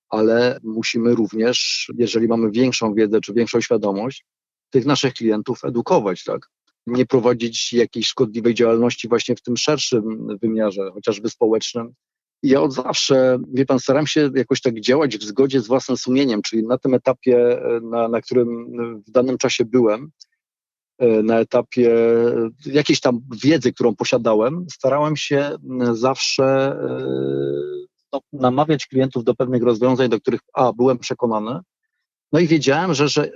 ale 0.09 0.59
musimy 0.63 1.15
również, 1.15 1.89
jeżeli 1.99 2.29
mamy 2.29 2.51
większą 2.51 2.95
wiedzę 2.95 3.21
czy 3.21 3.33
większą 3.33 3.61
świadomość, 3.61 4.25
tych 4.71 4.87
naszych 4.87 5.15
klientów 5.15 5.65
edukować, 5.65 6.25
tak? 6.25 6.49
Nie 6.87 7.07
prowadzić 7.07 7.73
jakiejś 7.73 8.07
szkodliwej 8.07 8.55
działalności 8.55 9.09
właśnie 9.09 9.37
w 9.37 9.43
tym 9.43 9.57
szerszym 9.57 10.39
wymiarze, 10.43 10.91
chociażby 10.95 11.31
społecznym. 11.31 11.95
Ja 12.43 12.63
od 12.63 12.73
zawsze, 12.73 13.39
wie 13.53 13.67
pan, 13.67 13.79
staram 13.79 14.07
się 14.07 14.31
jakoś 14.35 14.61
tak 14.61 14.81
działać 14.81 15.19
w 15.19 15.23
zgodzie 15.23 15.61
z 15.61 15.67
własnym 15.67 15.97
sumieniem, 15.97 16.43
czyli 16.43 16.67
na 16.67 16.79
tym 16.79 16.95
etapie, 16.95 17.63
na, 17.83 18.09
na 18.09 18.21
którym 18.21 18.73
w 19.07 19.11
danym 19.11 19.39
czasie 19.39 19.65
byłem, 19.65 20.11
na 21.23 21.39
etapie 21.39 21.97
jakiejś 22.67 23.01
tam 23.01 23.21
wiedzy, 23.43 23.73
którą 23.73 23.97
posiadałem, 23.97 24.67
starałem 24.73 25.17
się 25.17 25.57
zawsze 25.93 26.77
no, 28.13 28.21
namawiać 28.33 28.87
klientów 28.87 29.25
do 29.25 29.35
pewnych 29.35 29.63
rozwiązań, 29.63 30.09
do 30.09 30.21
których 30.21 30.41
a, 30.55 30.73
byłem 30.73 30.99
przekonany, 30.99 31.61
no 32.33 32.41
i 32.41 32.47
wiedziałem, 32.47 32.95
że, 32.95 33.09
że 33.09 33.31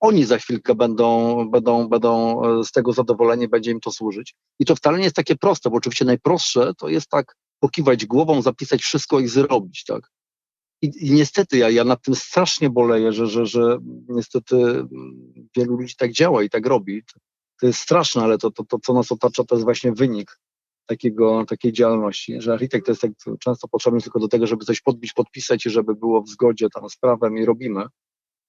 oni 0.00 0.24
za 0.24 0.38
chwilkę 0.38 0.74
będą, 0.74 1.36
będą, 1.50 1.88
będą 1.88 2.42
e, 2.44 2.64
z 2.64 2.72
tego 2.72 2.92
zadowoleni, 2.92 3.48
będzie 3.48 3.70
im 3.70 3.80
to 3.80 3.90
służyć. 3.90 4.34
I 4.58 4.64
to 4.64 4.76
wcale 4.76 4.98
nie 4.98 5.04
jest 5.04 5.16
takie 5.16 5.36
proste, 5.36 5.70
bo 5.70 5.76
oczywiście 5.76 6.04
najprostsze 6.04 6.72
to 6.78 6.88
jest 6.88 7.08
tak 7.08 7.36
pokiwać 7.60 8.06
głową, 8.06 8.42
zapisać 8.42 8.82
wszystko 8.82 9.20
i 9.20 9.28
zrobić, 9.28 9.84
tak. 9.84 10.10
I, 10.82 10.90
i 11.00 11.12
niestety 11.12 11.58
ja, 11.58 11.70
ja 11.70 11.84
nad 11.84 12.02
tym 12.02 12.14
strasznie 12.14 12.70
boleję, 12.70 13.12
że, 13.12 13.26
że, 13.26 13.46
że 13.46 13.78
niestety 14.08 14.56
wielu 15.56 15.76
ludzi 15.76 15.94
tak 15.96 16.12
działa 16.12 16.42
i 16.42 16.50
tak 16.50 16.66
robi. 16.66 17.02
To 17.60 17.66
jest 17.66 17.78
straszne, 17.78 18.22
ale 18.22 18.38
to, 18.38 18.50
to, 18.50 18.64
to 18.64 18.78
co 18.78 18.94
nas 18.94 19.12
otacza, 19.12 19.44
to 19.44 19.54
jest 19.54 19.64
właśnie 19.64 19.92
wynik 19.92 20.40
takiego, 20.86 21.44
takiej 21.48 21.72
działalności, 21.72 22.40
że 22.40 22.52
architekt 22.52 22.88
jest 22.88 23.00
tak 23.00 23.10
często 23.40 23.68
potrzebny 23.68 24.00
tylko 24.00 24.20
do 24.20 24.28
tego, 24.28 24.46
żeby 24.46 24.64
coś 24.64 24.80
podbić, 24.80 25.12
podpisać 25.12 25.66
i 25.66 25.70
żeby 25.70 25.94
było 25.94 26.22
w 26.22 26.28
zgodzie 26.28 26.66
tam 26.74 26.90
z 26.90 26.96
prawem 26.96 27.38
i 27.38 27.44
robimy 27.44 27.84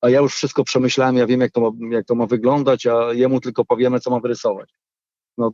a 0.06 0.10
ja 0.10 0.20
już 0.20 0.36
wszystko 0.36 0.64
przemyślałem, 0.64 1.18
ja 1.18 1.28
wiem, 1.28 1.42
jak 1.42 1.52
to 1.52 1.62
ma, 1.62 1.96
jak 1.96 2.06
to 2.06 2.16
ma 2.16 2.26
wyglądać, 2.26 2.86
a 2.86 3.14
jemu 3.14 3.42
tylko 3.42 3.66
powiemy, 3.66 4.00
co 4.00 4.12
ma 4.12 4.20
wyrysować. 4.20 4.70
No, 5.38 5.52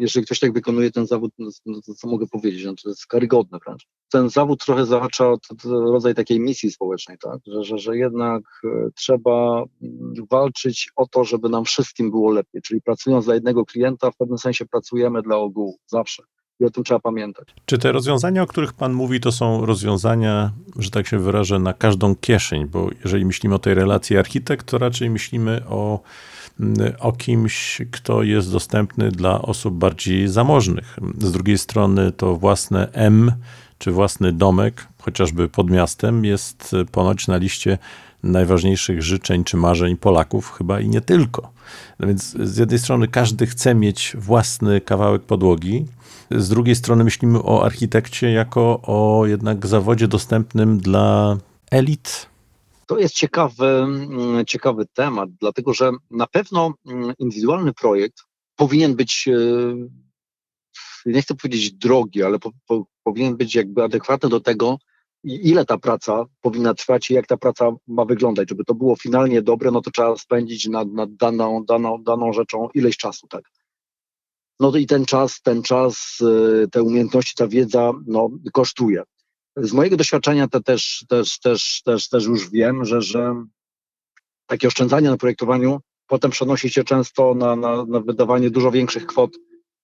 jeżeli 0.00 0.26
ktoś 0.26 0.38
tak 0.38 0.52
wykonuje 0.52 0.90
ten 0.90 1.06
zawód, 1.06 1.32
no, 1.38 1.80
to 1.86 1.94
co 1.94 2.08
mogę 2.08 2.26
powiedzieć, 2.26 2.64
no, 2.64 2.74
to 2.82 2.88
jest 2.88 3.06
karygodne 3.06 3.58
wręcz. 3.66 3.86
Ten 4.12 4.30
zawód 4.30 4.64
trochę 4.64 4.86
zahacza 4.86 5.30
od, 5.30 5.40
rodzaj 5.64 6.14
takiej 6.14 6.40
misji 6.40 6.70
społecznej, 6.70 7.18
tak? 7.18 7.38
że, 7.46 7.64
że, 7.64 7.78
że 7.78 7.96
jednak 7.96 8.42
e, 8.64 8.68
trzeba 8.94 9.64
mm, 9.82 10.14
walczyć 10.30 10.90
o 10.96 11.06
to, 11.06 11.24
żeby 11.24 11.48
nam 11.48 11.64
wszystkim 11.64 12.10
było 12.10 12.30
lepiej, 12.30 12.62
czyli 12.62 12.82
pracując 12.82 13.24
dla 13.24 13.34
jednego 13.34 13.64
klienta, 13.64 14.10
w 14.10 14.16
pewnym 14.16 14.38
sensie 14.38 14.66
pracujemy 14.66 15.22
dla 15.22 15.36
ogółu, 15.36 15.78
zawsze. 15.86 16.22
I 16.60 16.64
o 16.64 16.70
tym 16.70 16.84
trzeba 16.84 17.00
pamiętać. 17.00 17.48
Czy 17.64 17.78
te 17.78 17.92
rozwiązania, 17.92 18.42
o 18.42 18.46
których 18.46 18.72
Pan 18.72 18.92
mówi, 18.92 19.20
to 19.20 19.32
są 19.32 19.66
rozwiązania, 19.66 20.52
że 20.76 20.90
tak 20.90 21.06
się 21.06 21.18
wyrażę, 21.18 21.58
na 21.58 21.72
każdą 21.72 22.14
kieszeń? 22.16 22.66
Bo 22.66 22.90
jeżeli 23.04 23.24
myślimy 23.24 23.54
o 23.54 23.58
tej 23.58 23.74
relacji 23.74 24.16
architekt, 24.16 24.66
to 24.66 24.78
raczej 24.78 25.10
myślimy 25.10 25.62
o, 25.68 26.00
o 26.98 27.12
kimś, 27.12 27.82
kto 27.90 28.22
jest 28.22 28.52
dostępny 28.52 29.10
dla 29.10 29.42
osób 29.42 29.74
bardziej 29.74 30.28
zamożnych. 30.28 30.98
Z 31.18 31.32
drugiej 31.32 31.58
strony 31.58 32.12
to 32.12 32.36
własne 32.36 32.88
M 32.92 33.32
czy 33.78 33.92
własny 33.92 34.32
domek, 34.32 34.86
chociażby 35.02 35.48
pod 35.48 35.70
miastem, 35.70 36.24
jest 36.24 36.76
ponoć 36.92 37.28
na 37.28 37.36
liście 37.36 37.78
najważniejszych 38.22 39.02
życzeń 39.02 39.44
czy 39.44 39.56
marzeń 39.56 39.96
Polaków, 39.96 40.52
chyba 40.52 40.80
i 40.80 40.88
nie 40.88 41.00
tylko. 41.00 41.52
No 41.98 42.06
więc 42.06 42.36
z 42.40 42.56
jednej 42.56 42.78
strony 42.78 43.08
każdy 43.08 43.46
chce 43.46 43.74
mieć 43.74 44.16
własny 44.18 44.80
kawałek 44.80 45.22
podłogi, 45.22 45.86
z 46.30 46.48
drugiej 46.48 46.76
strony 46.76 47.04
myślimy 47.04 47.42
o 47.42 47.64
architekcie 47.64 48.32
jako 48.32 48.80
o 48.82 49.26
jednak 49.26 49.66
zawodzie 49.66 50.08
dostępnym 50.08 50.78
dla 50.78 51.36
elit. 51.70 52.29
To 52.90 52.98
jest 52.98 53.14
ciekawy, 53.14 53.66
mm, 53.66 54.44
ciekawy 54.46 54.86
temat, 54.86 55.30
dlatego 55.40 55.74
że 55.74 55.90
na 56.10 56.26
pewno 56.26 56.74
mm, 56.86 57.12
indywidualny 57.18 57.72
projekt 57.72 58.18
powinien 58.56 58.96
być, 58.96 59.28
e, 59.28 59.38
nie 61.06 61.22
chcę 61.22 61.34
powiedzieć 61.34 61.72
drogi, 61.72 62.22
ale 62.22 62.38
po, 62.38 62.50
po, 62.66 62.84
powinien 63.02 63.36
być 63.36 63.54
jakby 63.54 63.82
adekwatny 63.82 64.28
do 64.28 64.40
tego, 64.40 64.78
ile 65.24 65.64
ta 65.64 65.78
praca 65.78 66.24
powinna 66.40 66.74
trwać 66.74 67.10
i 67.10 67.14
jak 67.14 67.26
ta 67.26 67.36
praca 67.36 67.70
ma 67.86 68.04
wyglądać. 68.04 68.48
Żeby 68.48 68.64
to 68.64 68.74
było 68.74 68.96
finalnie 68.96 69.42
dobre, 69.42 69.70
no 69.70 69.80
to 69.80 69.90
trzeba 69.90 70.16
spędzić 70.16 70.68
nad, 70.68 70.92
nad 70.92 71.14
daną, 71.14 71.64
daną, 71.64 72.02
daną 72.02 72.32
rzeczą 72.32 72.68
ileś 72.74 72.96
czasu, 72.96 73.26
tak. 73.28 73.44
No 74.60 74.76
i 74.76 74.86
ten 74.86 75.04
czas, 75.04 75.42
ten 75.42 75.62
czas, 75.62 76.18
y, 76.64 76.68
te 76.68 76.82
umiejętności, 76.82 77.34
ta 77.36 77.48
wiedza, 77.48 77.92
no, 78.06 78.30
kosztuje. 78.52 79.02
Z 79.56 79.72
mojego 79.72 79.96
doświadczenia 79.96 80.48
to 80.48 80.60
też, 80.60 81.04
też, 81.08 81.38
też, 81.38 81.82
też, 81.84 82.08
też 82.08 82.24
już 82.24 82.50
wiem, 82.50 82.84
że, 82.84 83.02
że 83.02 83.44
takie 84.46 84.68
oszczędzanie 84.68 85.10
na 85.10 85.16
projektowaniu 85.16 85.80
potem 86.06 86.30
przenosi 86.30 86.70
się 86.70 86.84
często 86.84 87.34
na, 87.34 87.56
na, 87.56 87.84
na 87.84 88.00
wydawanie 88.00 88.50
dużo 88.50 88.70
większych 88.70 89.06
kwot 89.06 89.30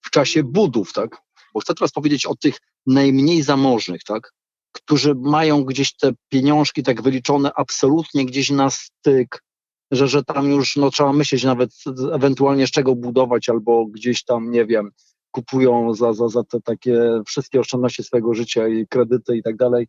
w 0.01 0.09
czasie 0.09 0.43
budów, 0.43 0.93
tak? 0.93 1.21
Bo 1.53 1.59
chcę 1.59 1.73
teraz 1.73 1.91
powiedzieć 1.91 2.25
o 2.25 2.35
tych 2.35 2.57
najmniej 2.85 3.43
zamożnych, 3.43 4.03
tak? 4.03 4.33
którzy 4.71 5.15
mają 5.15 5.63
gdzieś 5.63 5.95
te 5.95 6.11
pieniążki 6.29 6.83
tak 6.83 7.01
wyliczone 7.01 7.51
absolutnie 7.55 8.25
gdzieś 8.25 8.49
na 8.49 8.69
styk, 8.69 9.43
że, 9.91 10.07
że 10.07 10.23
tam 10.23 10.51
już 10.51 10.75
no, 10.75 10.91
trzeba 10.91 11.13
myśleć 11.13 11.43
nawet 11.43 11.71
ewentualnie 12.13 12.67
z 12.67 12.71
czego 12.71 12.95
budować 12.95 13.49
albo 13.49 13.85
gdzieś 13.85 14.23
tam, 14.23 14.51
nie 14.51 14.65
wiem, 14.65 14.91
kupują 15.37 15.93
za, 15.93 16.13
za, 16.13 16.27
za 16.27 16.43
te 16.43 16.61
takie 16.61 17.21
wszystkie 17.27 17.59
oszczędności 17.59 18.03
swojego 18.03 18.33
życia 18.33 18.67
i 18.67 18.87
kredyty 18.87 19.37
i 19.37 19.43
tak 19.43 19.55
dalej, 19.55 19.87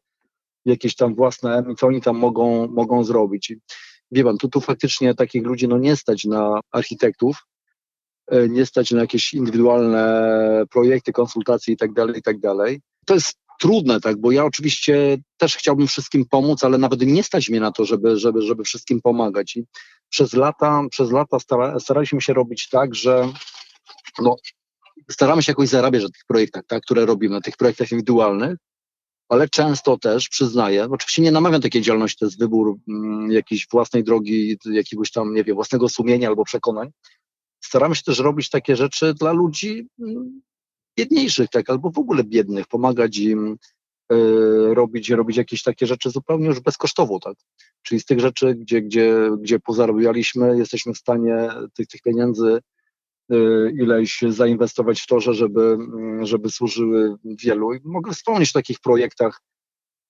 jakieś 0.64 0.94
tam 0.94 1.14
własne, 1.14 1.64
co 1.78 1.86
oni 1.86 2.00
tam 2.02 2.16
mogą, 2.18 2.68
mogą 2.68 3.04
zrobić. 3.04 3.52
wie 4.10 4.24
pan, 4.24 4.38
tu, 4.38 4.48
tu 4.48 4.60
faktycznie 4.60 5.14
takich 5.14 5.42
ludzi 5.42 5.68
no 5.68 5.78
nie 5.78 5.96
stać 5.96 6.24
na 6.24 6.60
architektów, 6.72 7.36
e, 8.30 8.48
nie 8.48 8.66
stać 8.66 8.90
na 8.90 9.00
jakieś 9.00 9.34
indywidualne 9.34 10.64
projekty, 10.70 11.12
konsultacje 11.12 11.74
i 11.74 11.76
tak 11.76 11.92
dalej, 11.92 12.18
i 12.18 12.22
tak 12.22 12.40
dalej. 12.40 12.80
To 13.06 13.14
jest 13.14 13.36
trudne, 13.60 14.00
tak, 14.00 14.20
bo 14.20 14.32
ja 14.32 14.44
oczywiście 14.44 15.16
też 15.36 15.56
chciałbym 15.56 15.86
wszystkim 15.86 16.24
pomóc, 16.30 16.64
ale 16.64 16.78
nawet 16.78 17.00
nie 17.00 17.22
stać 17.22 17.48
mnie 17.48 17.60
na 17.60 17.72
to, 17.72 17.84
żeby, 17.84 18.18
żeby, 18.18 18.42
żeby 18.42 18.64
wszystkim 18.64 19.00
pomagać. 19.00 19.56
I 19.56 19.64
przez 20.08 20.32
lata, 20.32 20.82
przez 20.90 21.10
lata 21.10 21.38
stara, 21.40 21.80
staraliśmy 21.80 22.20
się 22.20 22.32
robić 22.32 22.68
tak, 22.68 22.94
że 22.94 23.28
no, 24.18 24.36
staramy 25.10 25.42
się 25.42 25.52
jakoś 25.52 25.68
zarabiać 25.68 26.02
na 26.02 26.08
tych 26.08 26.24
projektach, 26.26 26.62
tak, 26.66 26.82
które 26.82 27.06
robimy, 27.06 27.34
na 27.34 27.40
tych 27.40 27.56
projektach 27.56 27.92
indywidualnych, 27.92 28.58
ale 29.28 29.48
często 29.48 29.98
też 29.98 30.28
przyznaję, 30.28 30.88
oczywiście 30.90 31.22
nie 31.22 31.32
namawiam 31.32 31.60
takiej 31.60 31.82
działalności, 31.82 32.18
to 32.18 32.24
jest 32.24 32.38
wybór 32.38 32.76
mm, 32.88 33.30
jakiejś 33.30 33.66
własnej 33.70 34.04
drogi, 34.04 34.58
jakiegoś 34.64 35.10
tam, 35.10 35.34
nie 35.34 35.44
wiem, 35.44 35.54
własnego 35.54 35.88
sumienia 35.88 36.28
albo 36.28 36.44
przekonań. 36.44 36.90
Staramy 37.64 37.94
się 37.94 38.02
też 38.02 38.18
robić 38.18 38.50
takie 38.50 38.76
rzeczy 38.76 39.14
dla 39.14 39.32
ludzi 39.32 39.88
mm, 40.00 40.42
biedniejszych, 40.98 41.48
tak, 41.50 41.70
albo 41.70 41.90
w 41.90 41.98
ogóle 41.98 42.24
biednych, 42.24 42.66
pomagać 42.66 43.18
im 43.18 43.56
y, 44.12 44.74
robić, 44.74 45.10
robić 45.10 45.36
jakieś 45.36 45.62
takie 45.62 45.86
rzeczy 45.86 46.10
zupełnie 46.10 46.46
już 46.46 46.60
bezkosztowo, 46.60 47.18
tak. 47.20 47.36
Czyli 47.82 48.00
z 48.00 48.04
tych 48.04 48.20
rzeczy, 48.20 48.54
gdzie, 48.54 48.82
gdzie, 48.82 49.30
gdzie 49.40 49.60
pozarabialiśmy, 49.60 50.58
jesteśmy 50.58 50.94
w 50.94 50.98
stanie 50.98 51.48
tych, 51.74 51.86
tych 51.86 52.02
pieniędzy 52.02 52.58
ileś 53.74 54.20
zainwestować 54.28 55.00
w 55.00 55.06
to, 55.06 55.20
żeby, 55.20 55.62
mm, 55.62 56.26
żeby 56.26 56.50
służyły 56.50 57.16
wielu. 57.24 57.72
I 57.72 57.80
mogę 57.84 58.12
wspomnieć 58.12 58.50
o 58.50 58.58
takich 58.58 58.80
projektach, 58.80 59.40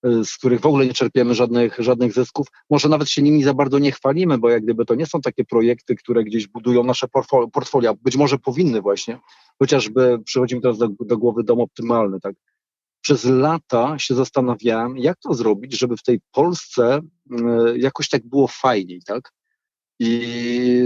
Y, 0.06 0.24
z 0.24 0.36
których 0.36 0.60
w 0.60 0.66
ogóle 0.66 0.86
nie 0.86 0.92
czerpiemy 0.92 1.34
żadnych, 1.34 1.76
żadnych 1.78 2.12
zysków. 2.12 2.46
Może 2.70 2.88
nawet 2.88 3.08
się 3.10 3.22
nimi 3.22 3.42
za 3.42 3.54
bardzo 3.54 3.78
nie 3.78 3.92
chwalimy, 3.92 4.38
bo 4.38 4.50
jak 4.50 4.62
gdyby 4.62 4.84
to 4.84 4.94
nie 4.94 5.06
są 5.06 5.20
takie 5.20 5.44
projekty, 5.44 5.96
które 5.96 6.24
gdzieś 6.24 6.48
budują 6.48 6.84
nasze 6.84 7.06
portfolia. 7.52 7.94
Być 7.94 8.16
może 8.16 8.38
powinny 8.38 8.80
właśnie, 8.80 9.18
chociażby 9.58 10.18
przychodzi 10.24 10.54
mi 10.54 10.60
teraz 10.60 10.78
do, 10.78 10.88
do 11.00 11.18
głowy 11.18 11.44
dom 11.44 11.60
optymalny. 11.60 12.20
Tak? 12.20 12.34
Przez 13.00 13.24
lata 13.24 13.98
się 13.98 14.14
zastanawiałem, 14.14 14.98
jak 14.98 15.18
to 15.18 15.34
zrobić, 15.34 15.78
żeby 15.78 15.96
w 15.96 16.02
tej 16.02 16.20
Polsce 16.32 17.00
y, 17.30 17.78
jakoś 17.78 18.08
tak 18.08 18.26
było 18.26 18.48
fajniej, 18.48 19.02
tak? 19.06 19.32
I 19.98 20.82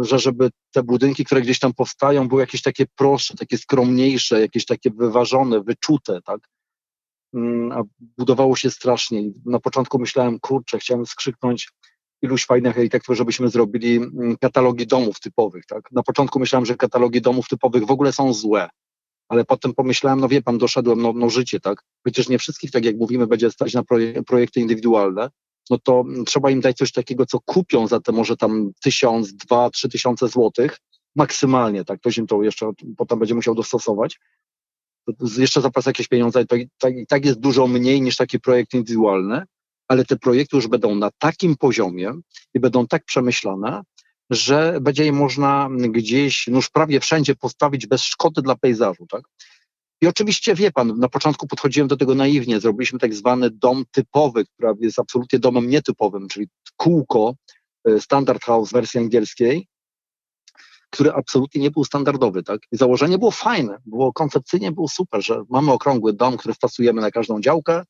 że 0.00 0.18
żeby 0.18 0.50
te 0.72 0.82
budynki, 0.82 1.24
które 1.24 1.42
gdzieś 1.42 1.58
tam 1.58 1.74
powstają, 1.74 2.28
były 2.28 2.40
jakieś 2.40 2.62
takie 2.62 2.84
prostsze, 2.96 3.34
takie 3.34 3.58
skromniejsze, 3.58 4.40
jakieś 4.40 4.66
takie 4.66 4.90
wyważone, 4.90 5.60
wyczute, 5.60 6.22
tak? 6.22 6.40
Mm, 7.34 7.72
a 7.72 7.82
budowało 8.18 8.56
się 8.56 8.70
strasznie. 8.70 9.22
Na 9.46 9.60
początku 9.60 9.98
myślałem, 9.98 10.40
kurczę, 10.40 10.78
chciałem 10.78 11.06
skrzyknąć 11.06 11.68
iluś 12.22 12.46
fajnych 12.46 12.76
architektów, 12.76 13.16
żebyśmy 13.16 13.48
zrobili 13.48 13.96
mm, 13.96 14.36
katalogi 14.40 14.86
domów 14.86 15.20
typowych. 15.20 15.66
Tak? 15.66 15.92
Na 15.92 16.02
początku 16.02 16.38
myślałem, 16.40 16.66
że 16.66 16.76
katalogi 16.76 17.20
domów 17.20 17.48
typowych 17.48 17.86
w 17.86 17.90
ogóle 17.90 18.12
są 18.12 18.32
złe, 18.32 18.68
ale 19.28 19.44
potem 19.44 19.74
pomyślałem, 19.74 20.20
no 20.20 20.28
wie 20.28 20.42
pan, 20.42 20.58
doszedłem, 20.58 21.02
no, 21.02 21.12
no 21.12 21.30
życie, 21.30 21.60
tak? 21.60 21.82
Przecież 22.04 22.28
nie 22.28 22.38
wszystkich, 22.38 22.70
tak 22.70 22.84
jak 22.84 22.96
mówimy, 22.96 23.26
będzie 23.26 23.50
stać 23.50 23.74
na 23.74 23.82
projekty 24.26 24.60
indywidualne, 24.60 25.30
no 25.70 25.78
to 25.78 26.04
trzeba 26.26 26.50
im 26.50 26.60
dać 26.60 26.76
coś 26.76 26.92
takiego, 26.92 27.26
co 27.26 27.40
kupią 27.40 27.86
za 27.86 28.00
te 28.00 28.12
może 28.12 28.36
tam 28.36 28.72
tysiąc, 28.82 29.34
dwa, 29.34 29.70
trzy 29.70 29.88
tysiące 29.88 30.28
złotych, 30.28 30.78
maksymalnie, 31.16 31.84
tak? 31.84 32.00
Ktoś 32.00 32.18
im 32.18 32.26
to 32.26 32.42
jeszcze 32.42 32.70
potem 32.96 33.18
będzie 33.18 33.34
musiał 33.34 33.54
dostosować, 33.54 34.20
jeszcze 35.38 35.60
zapłacę 35.60 35.90
jakieś 35.90 36.08
pieniądze, 36.08 36.46
to 36.46 36.56
i 36.56 36.68
tak, 36.78 36.94
tak 37.08 37.24
jest 37.24 37.40
dużo 37.40 37.66
mniej 37.66 38.02
niż 38.02 38.16
taki 38.16 38.40
projekt 38.40 38.74
indywidualny, 38.74 39.42
ale 39.88 40.04
te 40.04 40.16
projekty 40.16 40.56
już 40.56 40.68
będą 40.68 40.94
na 40.94 41.10
takim 41.18 41.56
poziomie 41.56 42.12
i 42.54 42.60
będą 42.60 42.86
tak 42.86 43.04
przemyślane, 43.04 43.82
że 44.30 44.78
będzie 44.80 45.04
je 45.04 45.12
można 45.12 45.68
gdzieś, 45.72 46.46
no 46.46 46.56
już 46.56 46.70
prawie 46.70 47.00
wszędzie 47.00 47.34
postawić 47.34 47.86
bez 47.86 48.02
szkody 48.02 48.42
dla 48.42 48.56
pejzażu, 48.56 49.06
tak? 49.06 49.22
I 50.04 50.06
oczywiście 50.06 50.54
wie 50.54 50.72
pan, 50.72 50.98
na 50.98 51.08
początku 51.08 51.46
podchodziłem 51.46 51.88
do 51.88 51.96
tego 51.96 52.14
naiwnie, 52.14 52.60
zrobiliśmy 52.60 52.98
tak 52.98 53.14
zwany 53.14 53.50
dom 53.50 53.84
typowy, 53.90 54.44
który 54.44 54.74
jest 54.80 54.98
absolutnie 54.98 55.38
domem 55.38 55.70
nietypowym, 55.70 56.28
czyli 56.28 56.48
kółko, 56.76 57.34
e, 57.84 58.00
standard 58.00 58.44
house 58.44 58.72
wersji 58.72 59.00
angielskiej, 59.00 59.68
który 60.90 61.12
absolutnie 61.12 61.60
nie 61.60 61.70
był 61.70 61.84
standardowy. 61.84 62.42
Tak? 62.42 62.60
I 62.72 62.76
założenie 62.76 63.18
było 63.18 63.30
fajne, 63.30 63.78
było 63.86 64.12
koncepcyjnie 64.12 64.72
było 64.72 64.88
super, 64.88 65.24
że 65.24 65.42
mamy 65.50 65.72
okrągły 65.72 66.12
dom, 66.12 66.36
który 66.36 66.54
wstosujemy 66.54 67.00
na 67.00 67.10
każdą 67.10 67.40
działkę, 67.40 67.82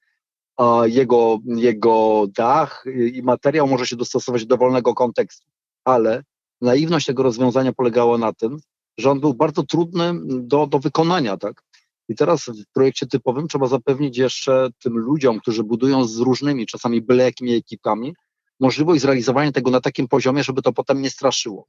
a 0.56 0.82
jego, 0.86 1.38
jego 1.46 2.26
dach 2.36 2.84
i 3.12 3.22
materiał 3.22 3.66
może 3.66 3.86
się 3.86 3.96
dostosować 3.96 4.46
do 4.46 4.56
dowolnego 4.56 4.94
kontekstu. 4.94 5.46
Ale 5.84 6.22
naiwność 6.60 7.06
tego 7.06 7.22
rozwiązania 7.22 7.72
polegała 7.72 8.18
na 8.18 8.32
tym, 8.32 8.58
że 8.98 9.10
on 9.10 9.20
był 9.20 9.34
bardzo 9.34 9.62
trudny 9.62 10.12
do, 10.24 10.66
do 10.66 10.78
wykonania. 10.78 11.36
Tak? 11.36 11.62
I 12.08 12.14
teraz 12.14 12.44
w 12.44 12.72
projekcie 12.74 13.06
typowym 13.06 13.48
trzeba 13.48 13.66
zapewnić 13.66 14.18
jeszcze 14.18 14.68
tym 14.82 14.98
ludziom, 14.98 15.40
którzy 15.40 15.64
budują 15.64 16.04
z 16.04 16.18
różnymi, 16.18 16.66
czasami 16.66 17.02
byle 17.02 17.24
jakimi 17.24 17.54
ekipami, 17.54 18.14
możliwość 18.60 19.02
zrealizowania 19.02 19.52
tego 19.52 19.70
na 19.70 19.80
takim 19.80 20.08
poziomie, 20.08 20.44
żeby 20.44 20.62
to 20.62 20.72
potem 20.72 21.02
nie 21.02 21.10
straszyło. 21.10 21.66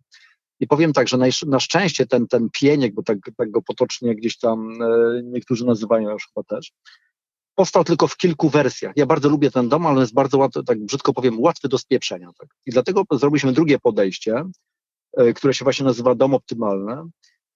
I 0.60 0.68
powiem 0.68 0.94
tak, 0.94 1.08
że 1.08 1.18
na, 1.48 1.60
szczęście 1.60 2.06
ten, 2.06 2.28
ten 2.28 2.50
pieniek, 2.50 2.94
bo 2.94 3.04
tak, 3.04 3.18
tak 3.38 3.52
go 3.52 3.62
potocznie 3.62 4.16
gdzieś 4.16 4.38
tam 4.38 4.82
e, 4.82 5.22
niektórzy 5.24 5.66
nazywają 5.66 6.10
już 6.10 6.28
chyba 6.28 6.44
też, 6.44 6.72
powstał 7.56 7.84
tylko 7.84 8.08
w 8.08 8.18
kilku 8.18 8.50
wersjach. 8.50 8.94
Ja 8.96 9.06
bardzo 9.06 9.30
lubię 9.30 9.52
ten 9.52 9.70
dom, 9.70 9.86
ale 9.86 10.02
jest 10.02 10.14
bardzo 10.14 10.38
łatwy, 10.38 10.64
tak 10.64 10.86
brzydko 10.86 11.14
powiem, 11.14 11.40
łatwy 11.40 11.68
do 11.68 11.78
spieprzenia. 11.78 12.30
Tak? 12.40 12.50
I 12.66 12.72
dlatego 12.72 13.04
zrobiliśmy 13.12 13.54
drugie 13.54 13.80
podejście, 13.80 14.44
e, 15.18 15.34
które 15.34 15.54
się 15.54 15.66
właśnie 15.66 15.86
nazywa 15.86 16.16
dom 16.16 16.34
optymalny. 16.34 16.96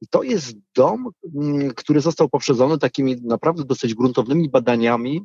I 0.01 0.07
to 0.07 0.23
jest 0.23 0.57
dom, 0.75 1.09
mm, 1.35 1.73
który 1.73 2.01
został 2.01 2.29
poprzedzony 2.29 2.77
takimi 2.77 3.15
naprawdę 3.21 3.63
dosyć 3.63 3.95
gruntownymi 3.95 4.49
badaniami 4.49 5.21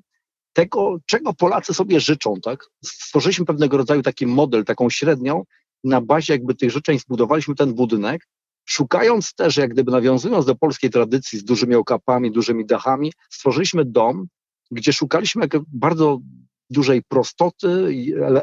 tego, 0.52 0.96
czego 1.06 1.34
Polacy 1.34 1.74
sobie 1.74 2.00
życzą. 2.00 2.34
Tak? 2.42 2.66
Stworzyliśmy 2.84 3.44
pewnego 3.44 3.76
rodzaju 3.76 4.02
taki 4.02 4.26
model, 4.26 4.64
taką 4.64 4.90
średnią, 4.90 5.44
na 5.84 6.00
bazie 6.00 6.32
jakby 6.32 6.54
tych 6.54 6.70
życzeń 6.70 6.98
zbudowaliśmy 6.98 7.54
ten 7.54 7.74
budynek 7.74 8.26
szukając 8.64 9.34
też, 9.34 9.56
jak 9.56 9.70
gdyby 9.70 9.92
nawiązując 9.92 10.46
do 10.46 10.54
polskiej 10.54 10.90
tradycji 10.90 11.38
z 11.38 11.44
dużymi 11.44 11.74
okapami, 11.74 12.32
dużymi 12.32 12.66
dachami, 12.66 13.12
stworzyliśmy 13.30 13.84
dom, 13.84 14.26
gdzie 14.70 14.92
szukaliśmy 14.92 15.48
bardzo 15.72 16.18
dużej 16.70 17.02
prostoty, 17.02 17.94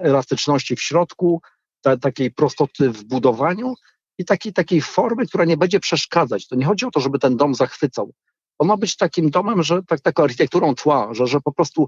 elastyczności 0.02 0.76
w 0.76 0.82
środku, 0.82 1.42
ta, 1.82 1.98
takiej 1.98 2.32
prostoty 2.32 2.90
w 2.90 3.04
budowaniu 3.04 3.74
i 4.18 4.26
takiej, 4.26 4.54
takiej 4.54 4.82
formy, 4.82 5.28
która 5.28 5.46
nie 5.46 5.58
będzie 5.58 5.80
przeszkadzać. 5.80 6.48
To 6.48 6.56
nie 6.56 6.66
chodzi 6.66 6.86
o 6.86 6.92
to, 6.92 7.00
żeby 7.00 7.20
ten 7.20 7.38
dom 7.38 7.56
zachwycał. 7.56 8.14
On 8.60 8.68
ma 8.68 8.78
być 8.78 8.96
takim 8.96 9.30
domem, 9.30 9.64
że 9.64 9.84
tak, 9.88 10.02
taką 10.02 10.24
architekturą 10.24 10.76
tła, 10.76 11.14
że, 11.14 11.28
że 11.28 11.40
po 11.42 11.54
prostu 11.54 11.88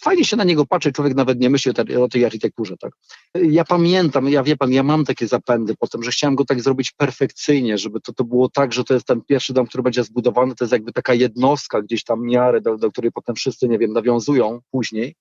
fajnie 0.00 0.24
się 0.24 0.36
na 0.36 0.44
niego 0.44 0.66
patrzy, 0.66 0.92
człowiek 0.92 1.14
nawet 1.14 1.40
nie 1.40 1.50
myśli 1.50 1.70
o 1.70 1.74
tej, 1.74 1.96
o 1.96 2.08
tej 2.08 2.24
architekturze. 2.24 2.76
Tak? 2.76 2.92
Ja 3.34 3.64
pamiętam, 3.64 4.28
ja 4.28 4.42
wie 4.42 4.56
pan, 4.56 4.72
ja 4.72 4.82
mam 4.82 5.04
takie 5.04 5.26
zapędy 5.26 5.74
po 5.76 5.88
tym, 5.88 6.02
że 6.02 6.10
chciałem 6.10 6.34
go 6.34 6.44
tak 6.44 6.60
zrobić 6.60 6.92
perfekcyjnie, 6.92 7.78
żeby 7.78 8.00
to, 8.00 8.12
to 8.12 8.24
było 8.24 8.48
tak, 8.48 8.72
że 8.72 8.84
to 8.84 8.94
jest 8.94 9.06
ten 9.06 9.20
pierwszy 9.22 9.52
dom, 9.52 9.66
który 9.66 9.82
będzie 9.82 10.04
zbudowany, 10.04 10.54
to 10.54 10.64
jest 10.64 10.72
jakby 10.72 10.92
taka 10.92 11.14
jednostka 11.14 11.82
gdzieś 11.82 12.04
tam 12.04 12.22
miarę, 12.22 12.60
do, 12.60 12.76
do 12.76 12.90
której 12.90 13.12
potem 13.12 13.34
wszyscy, 13.34 13.68
nie 13.68 13.78
wiem, 13.78 13.92
nawiązują 13.92 14.60
później 14.70 15.14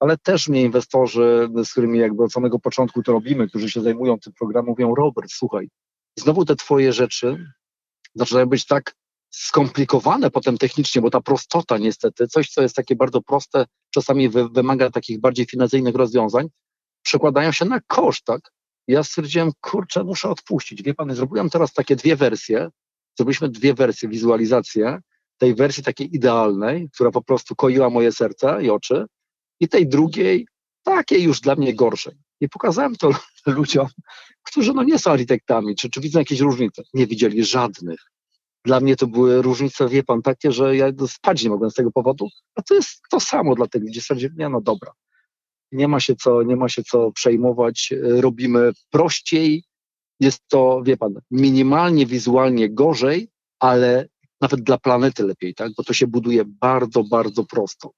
ale 0.00 0.18
też 0.18 0.48
mnie 0.48 0.62
inwestorzy, 0.62 1.48
z 1.64 1.70
którymi 1.70 1.98
jakby 1.98 2.24
od 2.24 2.32
samego 2.32 2.58
początku 2.58 3.02
to 3.02 3.12
robimy, 3.12 3.48
którzy 3.48 3.70
się 3.70 3.80
zajmują 3.80 4.18
tym 4.18 4.32
programem, 4.32 4.70
mówią, 4.70 4.94
Robert, 4.94 5.30
słuchaj, 5.32 5.68
znowu 6.18 6.44
te 6.44 6.56
twoje 6.56 6.92
rzeczy 6.92 7.46
zaczynają 8.14 8.46
być 8.46 8.66
tak 8.66 8.94
skomplikowane 9.30 10.30
potem 10.30 10.58
technicznie, 10.58 11.02
bo 11.02 11.10
ta 11.10 11.20
prostota 11.20 11.78
niestety, 11.78 12.28
coś, 12.28 12.50
co 12.50 12.62
jest 12.62 12.76
takie 12.76 12.96
bardzo 12.96 13.22
proste, 13.22 13.66
czasami 13.90 14.28
wy, 14.28 14.48
wymaga 14.48 14.90
takich 14.90 15.20
bardziej 15.20 15.46
financyjnych 15.46 15.94
rozwiązań, 15.94 16.48
przekładają 17.02 17.52
się 17.52 17.64
na 17.64 17.80
koszt, 17.80 18.24
tak? 18.24 18.40
Ja 18.88 19.02
stwierdziłem, 19.02 19.50
kurczę, 19.60 20.04
muszę 20.04 20.28
odpuścić. 20.28 20.82
Wie 20.82 20.94
pan, 20.94 21.14
zrobiłem 21.14 21.50
teraz 21.50 21.72
takie 21.72 21.96
dwie 21.96 22.16
wersje, 22.16 22.68
zrobiliśmy 23.18 23.48
dwie 23.48 23.74
wersje, 23.74 24.08
wizualizacje 24.08 24.98
tej 25.38 25.54
wersji 25.54 25.82
takiej 25.82 26.14
idealnej, 26.16 26.88
która 26.94 27.10
po 27.10 27.22
prostu 27.22 27.56
koiła 27.56 27.90
moje 27.90 28.12
serce 28.12 28.62
i 28.62 28.70
oczy 28.70 29.06
i 29.60 29.68
tej 29.68 29.88
drugiej, 29.88 30.46
takiej 30.82 31.22
już 31.22 31.40
dla 31.40 31.56
mnie 31.56 31.74
gorszej. 31.74 32.14
I 32.40 32.48
pokazałem 32.48 32.96
to 32.96 33.10
ludziom, 33.46 33.86
którzy 34.42 34.74
no 34.74 34.82
nie 34.82 34.98
są 34.98 35.10
architektami, 35.10 35.76
czy, 35.76 35.90
czy 35.90 36.00
widzą 36.00 36.18
jakieś 36.18 36.40
różnice. 36.40 36.82
Nie 36.94 37.06
widzieli 37.06 37.44
żadnych. 37.44 38.00
Dla 38.64 38.80
mnie 38.80 38.96
to 38.96 39.06
były 39.06 39.42
różnice, 39.42 39.88
wie 39.88 40.02
pan, 40.02 40.22
takie, 40.22 40.52
że 40.52 40.76
ja 40.76 40.86
spać 41.06 41.44
nie 41.44 41.50
mogłem 41.50 41.70
z 41.70 41.74
tego 41.74 41.92
powodu, 41.92 42.28
a 42.54 42.62
to 42.62 42.74
jest 42.74 43.00
to 43.10 43.20
samo 43.20 43.54
dla 43.54 43.66
tych 43.66 43.82
ludzi. 43.82 44.00
Stwierdziłem, 44.00 44.34
nie 44.38 44.48
no 44.48 44.60
dobra, 44.60 44.92
nie 45.72 45.88
ma 45.88 46.00
się 46.00 46.16
co, 46.16 46.42
nie 46.42 46.56
ma 46.56 46.68
się 46.68 46.82
co 46.82 47.12
przejmować, 47.12 47.92
robimy 48.02 48.72
prościej, 48.90 49.64
jest 50.20 50.40
to, 50.48 50.82
wie 50.84 50.96
pan, 50.96 51.14
minimalnie 51.30 52.06
wizualnie 52.06 52.70
gorzej, 52.70 53.28
ale 53.58 54.08
nawet 54.40 54.60
dla 54.60 54.78
planety 54.78 55.22
lepiej, 55.22 55.54
tak? 55.54 55.72
Bo 55.76 55.84
to 55.84 55.92
się 55.92 56.06
buduje 56.06 56.44
bardzo, 56.44 57.04
bardzo 57.04 57.44
prosto. 57.44 57.92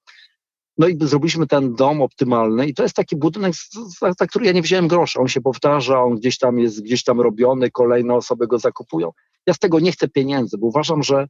No 0.83 0.89
i 0.89 0.99
zrobiliśmy 1.01 1.47
ten 1.47 1.75
dom 1.75 2.03
optymalny 2.03 2.67
i 2.67 2.75
to 2.75 2.83
jest 2.83 2.97
taki 2.97 3.17
budynek, 3.17 3.53
za, 4.01 4.13
za 4.19 4.27
który 4.27 4.47
ja 4.47 4.53
nie 4.53 4.63
wziąłem 4.63 4.89
grosza. 4.89 5.21
On 5.21 5.29
się 5.29 5.41
powtarza, 5.41 6.03
on 6.03 6.15
gdzieś 6.15 6.39
tam 6.39 6.59
jest, 6.59 6.83
gdzieś 6.83 7.05
tam 7.05 7.21
robiony, 7.21 7.71
kolejne 7.71 8.15
osoby 8.15 8.47
go 8.47 8.59
zakupują. 8.59 9.11
Ja 9.47 9.55
z 9.55 9.59
tego 9.59 9.81
nie 9.81 9.93
chcę 9.93 10.09
pieniędzy, 10.09 10.59
bo 10.59 10.67
uważam, 10.67 11.03
że 11.03 11.27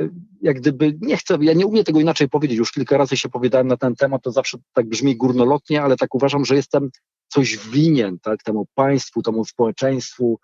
y, 0.00 0.10
jak 0.40 0.56
gdyby 0.56 0.98
nie 1.00 1.16
chcę, 1.16 1.38
ja 1.40 1.52
nie 1.52 1.66
umiem 1.66 1.84
tego 1.84 2.00
inaczej 2.00 2.28
powiedzieć, 2.28 2.58
już 2.58 2.72
kilka 2.72 2.96
razy 2.96 3.16
się 3.16 3.28
powiedziałem 3.28 3.66
na 3.66 3.76
ten 3.76 3.96
temat, 3.96 4.22
to 4.22 4.30
zawsze 4.30 4.58
tak 4.72 4.88
brzmi 4.88 5.16
górnolotnie, 5.16 5.82
ale 5.82 5.96
tak 5.96 6.14
uważam, 6.14 6.44
że 6.44 6.56
jestem 6.56 6.90
coś 7.28 7.58
winien, 7.68 8.18
tak, 8.18 8.42
temu 8.42 8.66
państwu, 8.74 9.22
temu 9.22 9.44
społeczeństwu, 9.44 10.38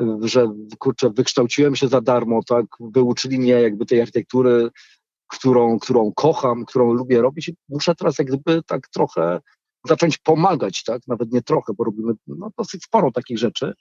y, 0.00 0.04
że 0.22 0.52
kurczę, 0.78 1.10
wykształciłem 1.10 1.76
się 1.76 1.88
za 1.88 2.00
darmo, 2.00 2.40
tak, 2.48 2.66
wyuczyli 2.80 3.38
mnie 3.38 3.52
jakby 3.52 3.86
tej 3.86 4.00
architektury, 4.00 4.70
którą, 5.26 5.78
którą 5.78 6.12
kocham, 6.12 6.64
którą 6.64 6.92
lubię 6.92 7.20
robić 7.20 7.52
muszę 7.68 7.94
teraz 7.94 8.18
jak 8.18 8.28
gdyby 8.28 8.62
tak 8.62 8.88
trochę 8.88 9.40
zacząć 9.88 10.18
pomagać, 10.18 10.84
tak? 10.84 11.02
Nawet 11.06 11.32
nie 11.32 11.42
trochę, 11.42 11.72
bo 11.78 11.84
robimy 11.84 12.12
no, 12.26 12.50
dosyć 12.58 12.84
sporo 12.84 13.10
takich 13.12 13.38
rzeczy, 13.38 13.74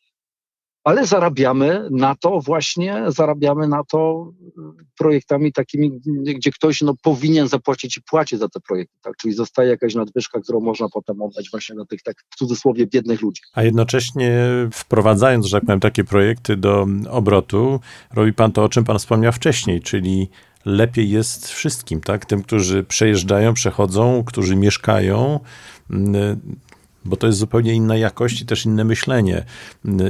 ale 0.85 1.05
zarabiamy 1.05 1.87
na 1.91 2.15
to 2.15 2.39
właśnie, 2.39 3.03
zarabiamy 3.07 3.67
na 3.67 3.83
to 3.83 4.31
projektami 4.97 5.53
takimi, 5.53 6.01
gdzie 6.35 6.51
ktoś 6.51 6.81
no, 6.81 6.93
powinien 7.01 7.47
zapłacić 7.47 7.97
i 7.97 8.01
płaci 8.01 8.37
za 8.37 8.49
te 8.49 8.59
projekty, 8.59 8.95
tak? 9.01 9.17
Czyli 9.17 9.33
zostaje 9.33 9.69
jakaś 9.69 9.95
nadwyżka, 9.95 10.39
którą 10.39 10.59
można 10.59 10.87
potem 10.89 11.21
oddać 11.21 11.49
właśnie 11.51 11.75
na 11.75 11.85
tych 11.85 12.01
tak 12.01 12.15
w 12.29 12.35
cudzysłowie 12.35 12.87
biednych 12.87 13.21
ludzi. 13.21 13.41
A 13.53 13.63
jednocześnie 13.63 14.47
wprowadzając, 14.73 15.45
że 15.45 15.57
tak 15.57 15.65
powiem, 15.65 15.79
takie 15.79 16.03
projekty 16.03 16.57
do 16.57 16.87
obrotu, 17.09 17.79
robi 18.13 18.33
pan 18.33 18.51
to, 18.51 18.63
o 18.63 18.69
czym 18.69 18.83
pan 18.83 18.99
wspomniał 18.99 19.31
wcześniej, 19.31 19.81
czyli 19.81 20.29
lepiej 20.65 21.09
jest 21.09 21.47
wszystkim, 21.47 22.01
tak? 22.01 22.25
Tym, 22.25 22.43
którzy 22.43 22.83
przejeżdżają, 22.83 23.53
przechodzą, 23.53 24.23
którzy 24.23 24.55
mieszkają, 24.55 25.39
bo 27.05 27.17
to 27.17 27.27
jest 27.27 27.39
zupełnie 27.39 27.73
inna 27.73 27.97
jakość 27.97 28.41
i 28.41 28.45
też 28.45 28.65
inne 28.65 28.83
myślenie. 28.83 29.45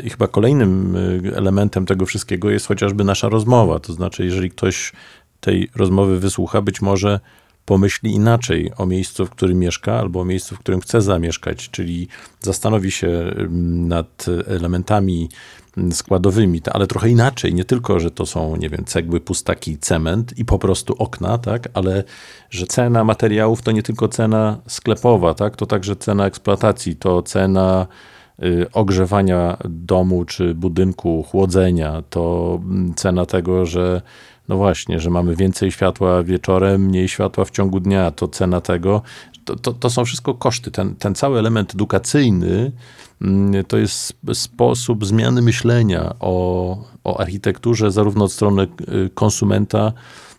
I 0.04 0.10
chyba 0.10 0.28
kolejnym 0.28 0.96
y, 0.96 1.36
elementem 1.36 1.86
tego 1.86 2.06
wszystkiego 2.06 2.50
jest 2.50 2.68
chociażby 2.68 3.04
nasza 3.04 3.30
rozmowa. 3.30 3.80
To 3.80 3.94
znaczy, 3.94 4.26
jeżeli 4.26 4.50
ktoś 4.50 4.94
tej 5.40 5.70
rozmowy 5.76 6.20
wysłucha, 6.20 6.62
być 6.62 6.82
może 6.82 7.20
pomyśli 7.66 8.12
inaczej 8.12 8.72
o 8.78 8.86
miejscu, 8.86 9.26
w 9.26 9.30
którym 9.30 9.60
mieszka, 9.60 10.00
albo 10.00 10.22
o 10.22 10.26
miejscu, 10.26 10.56
w 10.56 10.60
którym 10.60 10.82
chce 10.82 11.02
zamieszkać, 11.02 11.70
czyli 11.70 12.08
zastanowi 12.42 12.92
się 12.92 13.08
mm, 13.08 13.88
nad 13.88 14.26
elementami 14.48 15.30
składowymi, 15.92 16.62
ale 16.74 16.88
trochę 16.88 17.10
inaczej. 17.10 17.54
Nie 17.54 17.66
tylko, 17.66 18.00
że 18.00 18.12
to 18.12 18.26
są, 18.26 18.56
nie 18.56 18.70
wiem, 18.70 18.86
cegły, 18.86 19.20
pustaki, 19.20 19.78
cement 19.78 20.38
i 20.38 20.46
po 20.46 20.60
prostu 20.60 20.96
okna, 21.00 21.38
tak, 21.38 21.70
ale 21.74 22.04
że 22.50 22.68
cena 22.68 23.04
materiałów 23.04 23.62
to 23.62 23.72
nie 23.72 23.84
tylko 23.84 24.08
cena 24.08 24.58
sklepowa, 24.68 25.34
tak, 25.34 25.56
to 25.56 25.66
także 25.66 25.96
cena 25.96 26.26
eksploatacji, 26.26 26.96
to 26.96 27.22
cena 27.22 27.88
y, 28.44 28.66
ogrzewania 28.74 29.58
domu 29.70 30.26
czy 30.26 30.54
budynku, 30.56 31.24
chłodzenia, 31.24 32.04
to 32.10 32.60
mm, 32.64 32.94
cena 32.96 33.26
tego, 33.26 33.66
że 33.66 34.02
no 34.48 34.58
właśnie, 34.58 35.00
że 35.00 35.10
mamy 35.10 35.36
więcej 35.36 35.72
światła 35.72 36.24
wieczorem, 36.24 36.82
mniej 36.82 37.08
światła 37.08 37.46
w 37.46 37.52
ciągu 37.52 37.80
dnia, 37.80 38.12
to 38.12 38.28
cena 38.28 38.62
tego, 38.62 39.02
to, 39.46 39.56
to, 39.56 39.74
to 39.74 39.90
są 39.90 40.06
wszystko 40.06 40.34
koszty. 40.34 40.72
Ten, 40.72 40.96
ten 40.96 41.16
cały 41.16 41.40
element 41.40 41.74
edukacyjny 41.74 42.72
to 43.68 43.78
jest 43.78 44.14
sposób 44.34 45.06
zmiany 45.06 45.42
myślenia 45.42 46.16
o, 46.20 46.78
o 47.04 47.20
architekturze, 47.20 47.92
zarówno 47.92 48.26
od 48.26 48.32
strony 48.32 48.64
y, 48.64 49.10
konsumenta, 49.14 49.94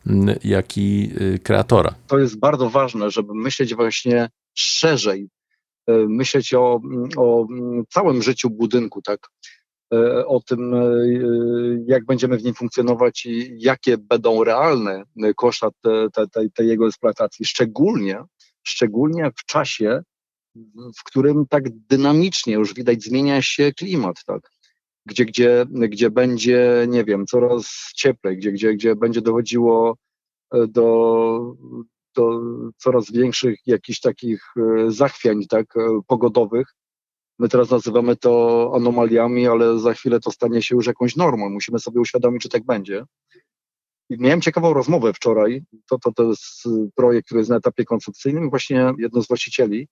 mm, 0.06 0.36
jak 0.44 0.78
i 0.78 1.10
y, 1.20 1.38
kreatora. 1.38 1.94
To 2.06 2.18
jest 2.18 2.38
bardzo 2.38 2.70
ważne, 2.70 3.10
żeby 3.10 3.34
myśleć 3.34 3.74
właśnie 3.74 4.28
szerzej, 4.54 5.28
y, 5.90 5.92
myśleć 6.08 6.54
o, 6.54 6.80
o 7.16 7.46
całym 7.90 8.22
życiu 8.22 8.50
budynku, 8.50 9.02
tak? 9.02 9.28
o 10.26 10.40
tym, 10.40 10.74
jak 11.86 12.04
będziemy 12.04 12.38
w 12.38 12.44
nim 12.44 12.54
funkcjonować 12.54 13.26
i 13.26 13.56
jakie 13.58 13.98
będą 13.98 14.44
realne 14.44 15.04
koszta 15.36 15.68
tej 15.82 16.10
te, 16.12 16.26
te, 16.28 16.48
te 16.54 16.64
jego 16.64 16.86
eksploatacji. 16.86 17.44
Szczególnie 17.44 18.22
szczególnie 18.66 19.30
w 19.36 19.44
czasie, 19.44 20.02
w 20.96 21.04
którym 21.04 21.46
tak 21.46 21.64
dynamicznie 21.70 22.54
już 22.54 22.74
widać 22.74 23.02
zmienia 23.02 23.42
się 23.42 23.72
klimat, 23.72 24.24
tak? 24.24 24.50
Gdzie, 25.06 25.24
gdzie, 25.24 25.66
gdzie 25.70 26.10
będzie, 26.10 26.86
nie 26.88 27.04
wiem, 27.04 27.26
coraz 27.26 27.92
cieplej, 27.94 28.36
gdzie, 28.36 28.52
gdzie, 28.52 28.74
gdzie 28.74 28.96
będzie 28.96 29.20
dochodziło 29.20 29.96
e, 30.54 30.66
do, 30.66 31.54
do 32.16 32.40
coraz 32.76 33.12
większych 33.12 33.58
jakichś 33.66 34.00
takich 34.00 34.42
e, 34.56 34.90
zachwiań 34.90 35.46
tak, 35.48 35.76
e, 35.76 36.00
pogodowych. 36.06 36.66
My 37.38 37.48
teraz 37.48 37.70
nazywamy 37.70 38.16
to 38.16 38.72
anomaliami, 38.74 39.46
ale 39.46 39.78
za 39.78 39.94
chwilę 39.94 40.20
to 40.20 40.30
stanie 40.30 40.62
się 40.62 40.76
już 40.76 40.86
jakąś 40.86 41.16
normą. 41.16 41.50
Musimy 41.50 41.78
sobie 41.78 42.00
uświadomić, 42.00 42.42
że 42.42 42.48
tak 42.48 42.64
będzie. 42.64 43.04
I 44.10 44.16
miałem 44.18 44.40
ciekawą 44.40 44.74
rozmowę 44.74 45.12
wczoraj. 45.12 45.62
To, 45.90 45.98
to, 45.98 46.12
to 46.12 46.22
jest 46.22 46.68
projekt, 46.94 47.26
który 47.26 47.40
jest 47.40 47.50
na 47.50 47.56
etapie 47.56 47.84
koncepcyjnym. 47.84 48.50
Właśnie 48.50 48.92
jedno 48.98 49.22
z 49.22 49.28
właścicieli 49.28 49.88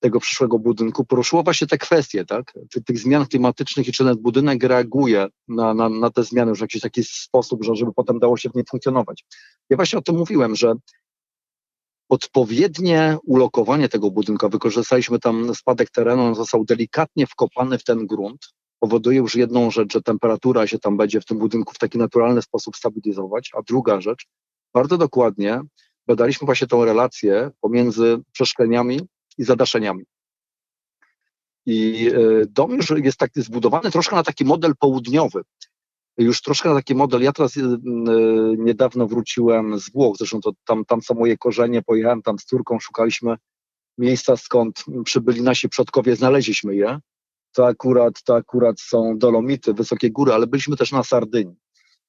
tego 0.00 0.20
przyszłego 0.20 0.58
budynku 0.58 1.04
poruszyło 1.04 1.42
właśnie 1.42 1.66
te 1.66 1.78
kwestie, 1.78 2.24
tak? 2.24 2.52
tych 2.86 2.98
zmian 2.98 3.26
klimatycznych 3.26 3.88
i 3.88 3.92
czy 3.92 4.04
ten 4.04 4.16
budynek 4.16 4.62
reaguje 4.62 5.26
na, 5.48 5.74
na, 5.74 5.88
na 5.88 6.10
te 6.10 6.24
zmiany 6.24 6.54
w 6.54 6.60
jakiś 6.60 6.82
taki 6.82 7.04
sposób, 7.04 7.64
że, 7.64 7.76
żeby 7.76 7.92
potem 7.92 8.18
dało 8.18 8.36
się 8.36 8.50
w 8.50 8.54
nim 8.54 8.64
funkcjonować. 8.70 9.24
Ja 9.70 9.76
właśnie 9.76 9.98
o 9.98 10.02
tym 10.02 10.16
mówiłem, 10.16 10.56
że 10.56 10.74
odpowiednie 12.08 13.16
ulokowanie 13.24 13.88
tego 13.88 14.10
budynku, 14.10 14.48
wykorzystaliśmy 14.48 15.18
tam 15.18 15.54
spadek 15.54 15.90
terenu, 15.90 16.22
on 16.22 16.34
został 16.34 16.64
delikatnie 16.64 17.26
wkopany 17.26 17.78
w 17.78 17.84
ten 17.84 18.06
grunt, 18.06 18.46
powoduje 18.80 19.18
już 19.18 19.34
jedną 19.34 19.70
rzecz, 19.70 19.92
że 19.92 20.02
temperatura 20.02 20.66
się 20.66 20.78
tam 20.78 20.96
będzie 20.96 21.20
w 21.20 21.24
tym 21.24 21.38
budynku 21.38 21.74
w 21.74 21.78
taki 21.78 21.98
naturalny 21.98 22.42
sposób 22.42 22.76
stabilizować, 22.76 23.50
a 23.54 23.62
druga 23.62 24.00
rzecz, 24.00 24.26
bardzo 24.74 24.98
dokładnie 24.98 25.60
badaliśmy 26.06 26.46
właśnie 26.46 26.66
tą 26.66 26.84
relację 26.84 27.50
pomiędzy 27.60 28.18
przeszkleniami 28.32 29.00
i 29.38 29.44
zadaszeniami. 29.44 30.04
I 31.66 32.10
dom 32.48 32.70
już 32.70 32.90
jest 32.90 33.18
taki 33.18 33.42
zbudowany 33.42 33.90
troszkę 33.90 34.16
na 34.16 34.22
taki 34.22 34.44
model 34.44 34.72
południowy. 34.80 35.42
Już 36.18 36.42
troszkę 36.42 36.68
na 36.68 36.74
taki 36.74 36.94
model. 36.94 37.22
Ja 37.22 37.32
teraz 37.32 37.54
niedawno 38.58 39.06
wróciłem 39.06 39.78
z 39.78 39.90
Włoch, 39.90 40.16
zresztą 40.18 40.40
to 40.40 40.52
tam, 40.64 40.84
tam 40.84 41.02
są 41.02 41.14
moje 41.14 41.36
korzenie, 41.36 41.82
pojechałem 41.82 42.22
tam 42.22 42.38
z 42.38 42.44
córką, 42.44 42.80
szukaliśmy 42.80 43.36
miejsca, 43.98 44.36
skąd 44.36 44.84
przybyli 45.04 45.42
nasi 45.42 45.68
przodkowie, 45.68 46.16
znaleźliśmy 46.16 46.76
je. 46.76 46.98
To 47.52 47.66
akurat, 47.66 48.22
to 48.22 48.36
akurat 48.36 48.80
są 48.80 49.18
Dolomity, 49.18 49.74
wysokie 49.74 50.10
góry, 50.10 50.32
ale 50.32 50.46
byliśmy 50.46 50.76
też 50.76 50.92
na 50.92 51.02
Sardynii. 51.02 51.56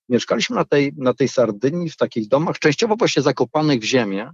Mieszkaliśmy 0.09 0.55
na 0.55 0.65
tej, 0.65 0.93
na 0.97 1.13
tej 1.13 1.27
Sardynii 1.27 1.89
w 1.89 1.97
takich 1.97 2.27
domach, 2.27 2.59
częściowo 2.59 2.95
właśnie 2.95 3.21
zakopanych 3.21 3.79
w 3.79 3.83
ziemię. 3.83 4.31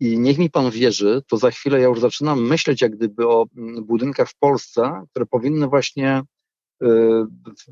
I 0.00 0.18
niech 0.18 0.38
mi 0.38 0.50
pan 0.50 0.70
wierzy, 0.70 1.22
to 1.28 1.36
za 1.36 1.50
chwilę 1.50 1.80
ja 1.80 1.86
już 1.86 2.00
zaczynam 2.00 2.46
myśleć 2.46 2.82
jak 2.82 2.96
gdyby 2.96 3.28
o 3.28 3.46
mm, 3.56 3.84
budynkach 3.84 4.28
w 4.28 4.38
Polsce, 4.38 5.02
które 5.10 5.26
powinny 5.26 5.66
właśnie 5.66 6.22
y, 6.82 6.86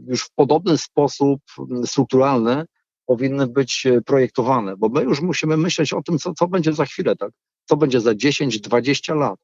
już 0.07 0.23
w 0.23 0.31
podobny 0.35 0.79
sposób 0.79 1.41
mm, 1.59 1.87
strukturalny 1.87 2.65
powinny 3.07 3.47
być 3.47 3.87
y, 3.87 4.03
projektowane, 4.03 4.77
bo 4.77 4.89
my 4.89 5.03
już 5.03 5.21
musimy 5.21 5.57
myśleć 5.57 5.93
o 5.93 6.03
tym, 6.03 6.19
co, 6.19 6.35
co 6.35 6.49
będzie 6.49 6.73
za 6.73 6.85
chwilę, 6.85 7.17
tak? 7.17 7.31
Co 7.65 7.77
będzie 7.77 8.01
za 8.01 8.15
10, 8.15 8.61
20 8.61 9.15
lat. 9.15 9.41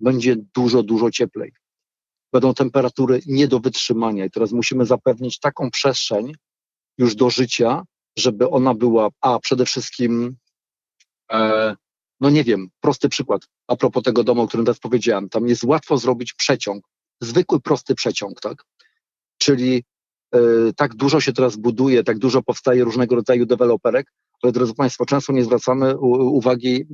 Będzie 0.00 0.36
dużo, 0.54 0.82
dużo 0.82 1.10
cieplej. 1.10 1.52
Będą 2.32 2.54
temperatury 2.54 3.20
nie 3.26 3.48
do 3.48 3.60
wytrzymania 3.60 4.24
i 4.24 4.30
teraz 4.30 4.52
musimy 4.52 4.86
zapewnić 4.86 5.38
taką 5.38 5.70
przestrzeń, 5.70 6.32
już 6.98 7.14
do 7.14 7.30
życia, 7.30 7.82
żeby 8.18 8.50
ona 8.50 8.74
była, 8.74 9.08
a 9.20 9.38
przede 9.38 9.64
wszystkim, 9.64 10.36
e, 11.32 11.76
no 12.20 12.30
nie 12.30 12.44
wiem, 12.44 12.68
prosty 12.80 13.08
przykład, 13.08 13.42
a 13.66 13.76
propos 13.76 14.02
tego 14.02 14.24
domu, 14.24 14.42
o 14.42 14.48
którym 14.48 14.66
teraz 14.66 14.78
powiedziałem, 14.78 15.28
tam 15.28 15.48
jest 15.48 15.64
łatwo 15.64 15.98
zrobić 15.98 16.32
przeciąg, 16.32 16.84
zwykły, 17.20 17.60
prosty 17.60 17.94
przeciąg, 17.94 18.40
tak? 18.40 18.64
Czyli 19.38 19.84
e, 20.34 20.38
tak 20.76 20.94
dużo 20.94 21.20
się 21.20 21.32
teraz 21.32 21.56
buduje, 21.56 22.04
tak 22.04 22.18
dużo 22.18 22.42
powstaje 22.42 22.84
różnego 22.84 23.14
rodzaju 23.14 23.46
deweloperek, 23.46 24.12
ale 24.42 24.52
drodzy 24.52 24.74
Państwo, 24.74 25.06
często 25.06 25.32
nie 25.32 25.44
zwracamy 25.44 25.98
uwagi 25.98 26.80
e, 26.80 26.86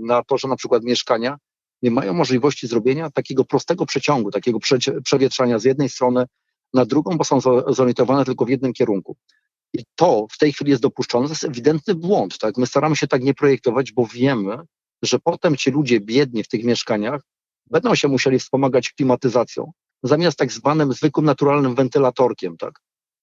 na 0.00 0.22
to, 0.22 0.38
że 0.38 0.48
na 0.48 0.56
przykład 0.56 0.82
mieszkania 0.82 1.38
nie 1.82 1.90
mają 1.90 2.14
możliwości 2.14 2.66
zrobienia 2.66 3.10
takiego 3.10 3.44
prostego 3.44 3.86
przeciągu, 3.86 4.30
takiego 4.30 4.58
przewietrzania 5.04 5.58
z 5.58 5.64
jednej 5.64 5.88
strony 5.88 6.24
na 6.74 6.84
drugą, 6.84 7.16
bo 7.18 7.24
są 7.24 7.40
zorientowane 7.68 8.24
tylko 8.24 8.44
w 8.44 8.48
jednym 8.48 8.72
kierunku. 8.72 9.16
I 9.74 9.84
to 9.94 10.26
w 10.32 10.38
tej 10.38 10.52
chwili 10.52 10.70
jest 10.70 10.82
dopuszczone, 10.82 11.26
to 11.26 11.32
jest 11.32 11.44
ewidentny 11.44 11.94
błąd. 11.94 12.38
Tak? 12.38 12.56
My 12.56 12.66
staramy 12.66 12.96
się 12.96 13.06
tak 13.06 13.22
nie 13.22 13.34
projektować, 13.34 13.92
bo 13.92 14.06
wiemy, 14.06 14.58
że 15.02 15.18
potem 15.18 15.56
ci 15.56 15.70
ludzie 15.70 16.00
biedni 16.00 16.44
w 16.44 16.48
tych 16.48 16.64
mieszkaniach 16.64 17.20
będą 17.70 17.94
się 17.94 18.08
musieli 18.08 18.38
wspomagać 18.38 18.92
klimatyzacją, 18.92 19.72
zamiast 20.02 20.38
tak 20.38 20.52
zwanym 20.52 20.92
zwykłym 20.92 21.26
naturalnym 21.26 21.74
wentylatorkiem. 21.74 22.56
Tak? 22.56 22.80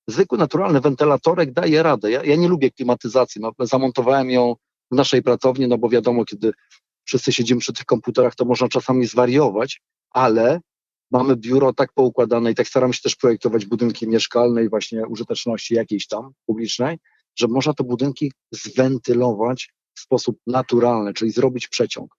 Zwykły 0.07 0.37
naturalny 0.37 0.81
wentylatorek 0.81 1.53
daje 1.53 1.83
radę. 1.83 2.11
Ja, 2.11 2.23
ja 2.23 2.35
nie 2.35 2.47
lubię 2.47 2.71
klimatyzacji. 2.71 3.41
No, 3.41 3.51
zamontowałem 3.59 4.29
ją 4.29 4.55
w 4.91 4.95
naszej 4.95 5.21
pracowni, 5.21 5.67
no 5.67 5.77
bo 5.77 5.89
wiadomo, 5.89 6.25
kiedy 6.25 6.51
wszyscy 7.03 7.31
siedzimy 7.31 7.61
przy 7.61 7.73
tych 7.73 7.85
komputerach, 7.85 8.35
to 8.35 8.45
można 8.45 8.67
czasami 8.67 9.05
zwariować, 9.05 9.81
ale 10.11 10.59
mamy 11.11 11.35
biuro 11.35 11.73
tak 11.73 11.93
poukładane 11.93 12.51
i 12.51 12.55
tak 12.55 12.67
staramy 12.67 12.93
się 12.93 13.01
też 13.01 13.15
projektować 13.15 13.65
budynki 13.65 14.07
mieszkalne 14.07 14.63
i 14.63 14.69
właśnie 14.69 15.07
użyteczności 15.07 15.73
jakiejś 15.73 16.07
tam 16.07 16.31
publicznej, 16.45 16.97
że 17.35 17.47
można 17.47 17.73
te 17.73 17.83
budynki 17.83 18.31
zwentylować 18.51 19.73
w 19.93 19.99
sposób 19.99 20.37
naturalny, 20.47 21.13
czyli 21.13 21.31
zrobić 21.31 21.67
przeciąg. 21.67 22.15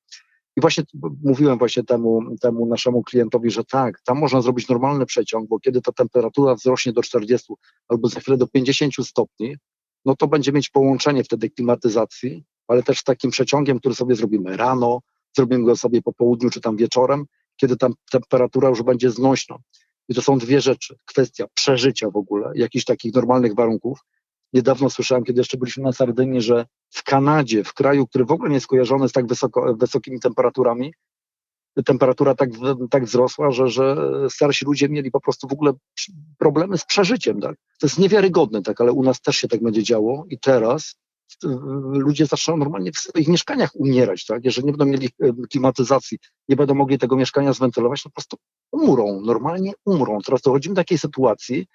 I 0.57 0.61
właśnie 0.61 0.85
mówiłem 1.25 1.59
właśnie 1.59 1.85
temu, 1.85 2.37
temu 2.41 2.67
naszemu 2.67 3.03
klientowi, 3.03 3.51
że 3.51 3.65
tak, 3.65 4.01
tam 4.05 4.19
można 4.19 4.43
zrobić 4.43 4.69
normalny 4.69 5.07
przeciąg, 5.07 5.49
bo 5.49 5.61
kiedy 5.61 5.83
ta 5.83 5.93
temperatura 5.93 6.55
wzrośnie 6.55 6.93
do 6.93 7.03
40 7.03 7.53
albo 7.89 8.09
za 8.09 8.21
chwilę 8.21 8.37
do 8.37 8.47
50 8.47 8.95
stopni, 9.03 9.57
no 10.05 10.17
to 10.17 10.27
będzie 10.29 10.53
mieć 10.53 10.71
połączenie 10.71 11.25
wtedy 11.25 11.51
klimatyzacji, 11.51 12.45
ale 12.69 12.83
też 12.83 12.99
z 12.99 13.05
takim 13.05 13.31
przeciągiem, 13.31 13.79
który 13.79 13.95
sobie 13.95 14.15
zrobimy 14.15 14.57
rano, 14.57 15.01
zrobimy 15.37 15.65
go 15.65 15.77
sobie 15.77 16.03
po 16.03 16.13
południu 16.13 16.51
czy 16.51 16.61
tam 16.61 16.77
wieczorem, 16.77 17.25
kiedy 17.57 17.77
tam 17.77 17.95
temperatura 18.11 18.69
już 18.69 18.83
będzie 18.83 19.11
znośna. 19.11 19.57
I 20.09 20.15
to 20.15 20.23
są 20.23 20.39
dwie 20.39 20.61
rzeczy. 20.61 20.97
Kwestia 21.05 21.47
przeżycia 21.55 22.11
w 22.11 22.17
ogóle, 22.17 22.53
jakichś 22.55 22.85
takich 22.85 23.15
normalnych 23.15 23.55
warunków. 23.55 23.99
Niedawno 24.53 24.91
słyszałem, 24.91 25.25
kiedy 25.25 25.41
jeszcze 25.41 25.57
byliśmy 25.57 25.83
na 25.83 25.93
Sardynii, 25.93 26.41
że 26.41 26.67
w 26.91 27.03
Kanadzie, 27.03 27.65
w 27.65 27.75
kraju, 27.75 28.07
który 28.07 28.25
w 28.25 28.31
ogóle 28.33 28.51
nie 28.51 28.55
jest 28.55 28.65
skojarzony 28.65 29.09
z 29.09 29.13
tak 29.13 29.27
wysoko, 29.27 29.75
wysokimi 29.75 30.21
temperaturami, 30.21 30.93
temperatura 31.85 32.35
tak, 32.35 32.51
tak 32.91 33.05
wzrosła, 33.05 33.51
że, 33.51 33.69
że 33.69 33.97
starsi 34.31 34.65
ludzie 34.65 34.89
mieli 34.89 35.11
po 35.11 35.21
prostu 35.21 35.49
w 35.49 35.53
ogóle 35.53 35.73
problemy 36.39 36.79
z 36.79 36.85
przeżyciem. 36.85 37.41
Tak? 37.41 37.57
To 37.81 37.87
jest 37.87 37.99
niewiarygodne, 37.99 38.63
tak, 38.63 38.81
ale 38.81 38.93
u 38.93 39.03
nas 39.03 39.21
też 39.21 39.37
się 39.37 39.49
tak 39.49 39.63
będzie 39.63 39.83
działo 39.83 40.25
i 40.29 40.39
teraz 40.39 40.95
ludzie 41.93 42.27
zaczną 42.27 42.57
normalnie 42.57 42.93
w 42.93 42.99
swoich 42.99 43.29
mieszkaniach 43.29 43.71
umierać, 43.75 44.27
tak? 44.27 44.45
Jeżeli 44.45 44.67
nie 44.67 44.73
będą 44.73 44.93
mieli 44.93 45.09
e, 45.21 45.33
klimatyzacji, 45.51 46.19
nie 46.49 46.57
będą 46.57 46.75
mogli 46.75 46.99
tego 46.99 47.17
mieszkania 47.17 47.53
zwentylować, 47.53 48.03
to 48.03 48.09
po 48.09 48.15
prostu 48.15 48.37
umrą, 48.73 49.21
normalnie 49.21 49.73
umrą. 49.85 50.19
Teraz 50.27 50.43
dochodzimy 50.43 50.75
do 50.75 50.81
takiej 50.81 50.99
sytuacji, 50.99 51.67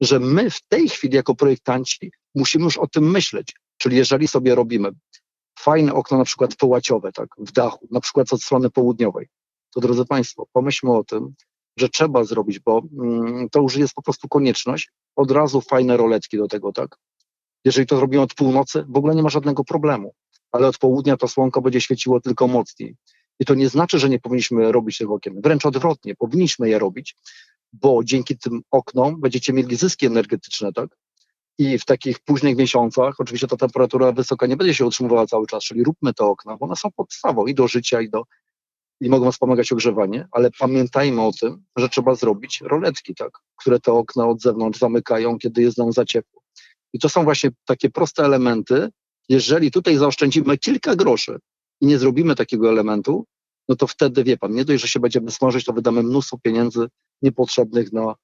że 0.00 0.20
my 0.20 0.50
w 0.50 0.60
tej 0.68 0.88
chwili 0.88 1.16
jako 1.16 1.34
projektanci 1.34 2.10
musimy 2.34 2.64
już 2.64 2.78
o 2.78 2.86
tym 2.86 3.10
myśleć. 3.10 3.54
Czyli 3.76 3.96
jeżeli 3.96 4.28
sobie 4.28 4.54
robimy 4.54 4.90
fajne 5.58 5.94
okno 5.94 6.18
na 6.18 6.24
przykład 6.24 6.56
połaciowe, 6.56 7.12
tak, 7.12 7.28
w 7.38 7.52
dachu, 7.52 7.88
na 7.90 8.00
przykład 8.00 8.32
od 8.32 8.42
strony 8.42 8.70
południowej, 8.70 9.28
to 9.74 9.80
drodzy 9.80 10.04
Państwo, 10.04 10.46
pomyślmy 10.52 10.96
o 10.96 11.04
tym, 11.04 11.34
że 11.76 11.88
trzeba 11.88 12.24
zrobić, 12.24 12.58
bo 12.58 12.82
mm, 12.98 13.48
to 13.50 13.60
już 13.60 13.76
jest 13.76 13.94
po 13.94 14.02
prostu 14.02 14.28
konieczność, 14.28 14.90
od 15.16 15.30
razu 15.30 15.60
fajne 15.60 15.96
roletki 15.96 16.36
do 16.36 16.48
tego, 16.48 16.72
tak, 16.72 16.96
jeżeli 17.64 17.86
to 17.86 17.96
zrobimy 17.96 18.22
od 18.22 18.34
północy, 18.34 18.84
w 18.88 18.96
ogóle 18.96 19.14
nie 19.14 19.22
ma 19.22 19.28
żadnego 19.28 19.64
problemu, 19.64 20.14
ale 20.52 20.66
od 20.68 20.78
południa 20.78 21.16
to 21.16 21.28
słonko 21.28 21.62
będzie 21.62 21.80
świeciło 21.80 22.20
tylko 22.20 22.48
mocniej. 22.48 22.96
I 23.40 23.44
to 23.44 23.54
nie 23.54 23.68
znaczy, 23.68 23.98
że 23.98 24.08
nie 24.08 24.20
powinniśmy 24.20 24.72
robić 24.72 24.98
tych 24.98 25.10
okien. 25.10 25.40
Wręcz 25.40 25.66
odwrotnie, 25.66 26.14
powinniśmy 26.14 26.68
je 26.68 26.78
robić, 26.78 27.16
bo 27.72 28.04
dzięki 28.04 28.38
tym 28.38 28.60
oknom 28.70 29.20
będziecie 29.20 29.52
mieli 29.52 29.76
zyski 29.76 30.06
energetyczne, 30.06 30.72
tak? 30.72 30.96
I 31.58 31.78
w 31.78 31.84
takich 31.84 32.20
późnych 32.20 32.56
miesiącach, 32.56 33.14
oczywiście 33.18 33.46
ta 33.46 33.56
temperatura 33.56 34.12
wysoka 34.12 34.46
nie 34.46 34.56
będzie 34.56 34.74
się 34.74 34.86
utrzymywała 34.86 35.26
cały 35.26 35.46
czas, 35.46 35.64
czyli 35.64 35.84
róbmy 35.84 36.14
te 36.14 36.24
okna, 36.24 36.56
bo 36.56 36.66
one 36.66 36.76
są 36.76 36.90
podstawą 36.90 37.46
i 37.46 37.54
do 37.54 37.68
życia, 37.68 38.00
i 38.00 38.10
do 38.10 38.22
i 39.00 39.08
mogą 39.08 39.32
wspomagać 39.32 39.72
ogrzewanie, 39.72 40.28
ale 40.30 40.50
pamiętajmy 40.58 41.22
o 41.22 41.32
tym, 41.40 41.64
że 41.76 41.88
trzeba 41.88 42.14
zrobić 42.14 42.60
roletki, 42.60 43.14
tak, 43.14 43.30
które 43.56 43.80
te 43.80 43.92
okna 43.92 44.26
od 44.26 44.40
zewnątrz 44.40 44.78
zamykają, 44.78 45.38
kiedy 45.38 45.62
jest 45.62 45.78
nam 45.78 45.92
za 45.92 46.04
ciepło. 46.04 46.37
I 46.92 46.98
to 46.98 47.08
są 47.08 47.24
właśnie 47.24 47.50
takie 47.64 47.90
proste 47.90 48.24
elementy. 48.24 48.88
Jeżeli 49.28 49.70
tutaj 49.70 49.96
zaoszczędzimy 49.96 50.58
kilka 50.58 50.96
groszy 50.96 51.38
i 51.80 51.86
nie 51.86 51.98
zrobimy 51.98 52.34
takiego 52.34 52.68
elementu, 52.68 53.24
no 53.68 53.76
to 53.76 53.86
wtedy 53.86 54.24
wie 54.24 54.36
pan, 54.36 54.52
nie 54.52 54.64
dość, 54.64 54.82
że 54.82 54.88
się 54.88 55.00
będziemy 55.00 55.30
smażyć, 55.30 55.64
to 55.64 55.72
wydamy 55.72 56.02
mnóstwo 56.02 56.38
pieniędzy 56.42 56.86
niepotrzebnych 57.22 57.92
na 57.92 58.14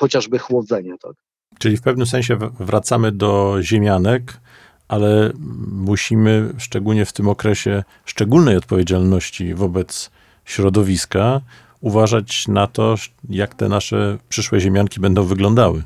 chociażby 0.00 0.38
chłodzenie. 0.38 0.94
Tak? 1.02 1.12
Czyli 1.58 1.76
w 1.76 1.82
pewnym 1.82 2.06
sensie 2.06 2.38
wracamy 2.60 3.12
do 3.12 3.58
ziemianek, 3.62 4.40
ale 4.88 5.32
musimy, 5.72 6.54
szczególnie 6.58 7.04
w 7.04 7.12
tym 7.12 7.28
okresie 7.28 7.84
szczególnej 8.04 8.56
odpowiedzialności 8.56 9.54
wobec 9.54 10.10
środowiska, 10.44 11.40
uważać 11.80 12.48
na 12.48 12.66
to, 12.66 12.94
jak 13.28 13.54
te 13.54 13.68
nasze 13.68 14.18
przyszłe 14.28 14.60
ziemianki 14.60 15.00
będą 15.00 15.24
wyglądały. 15.24 15.82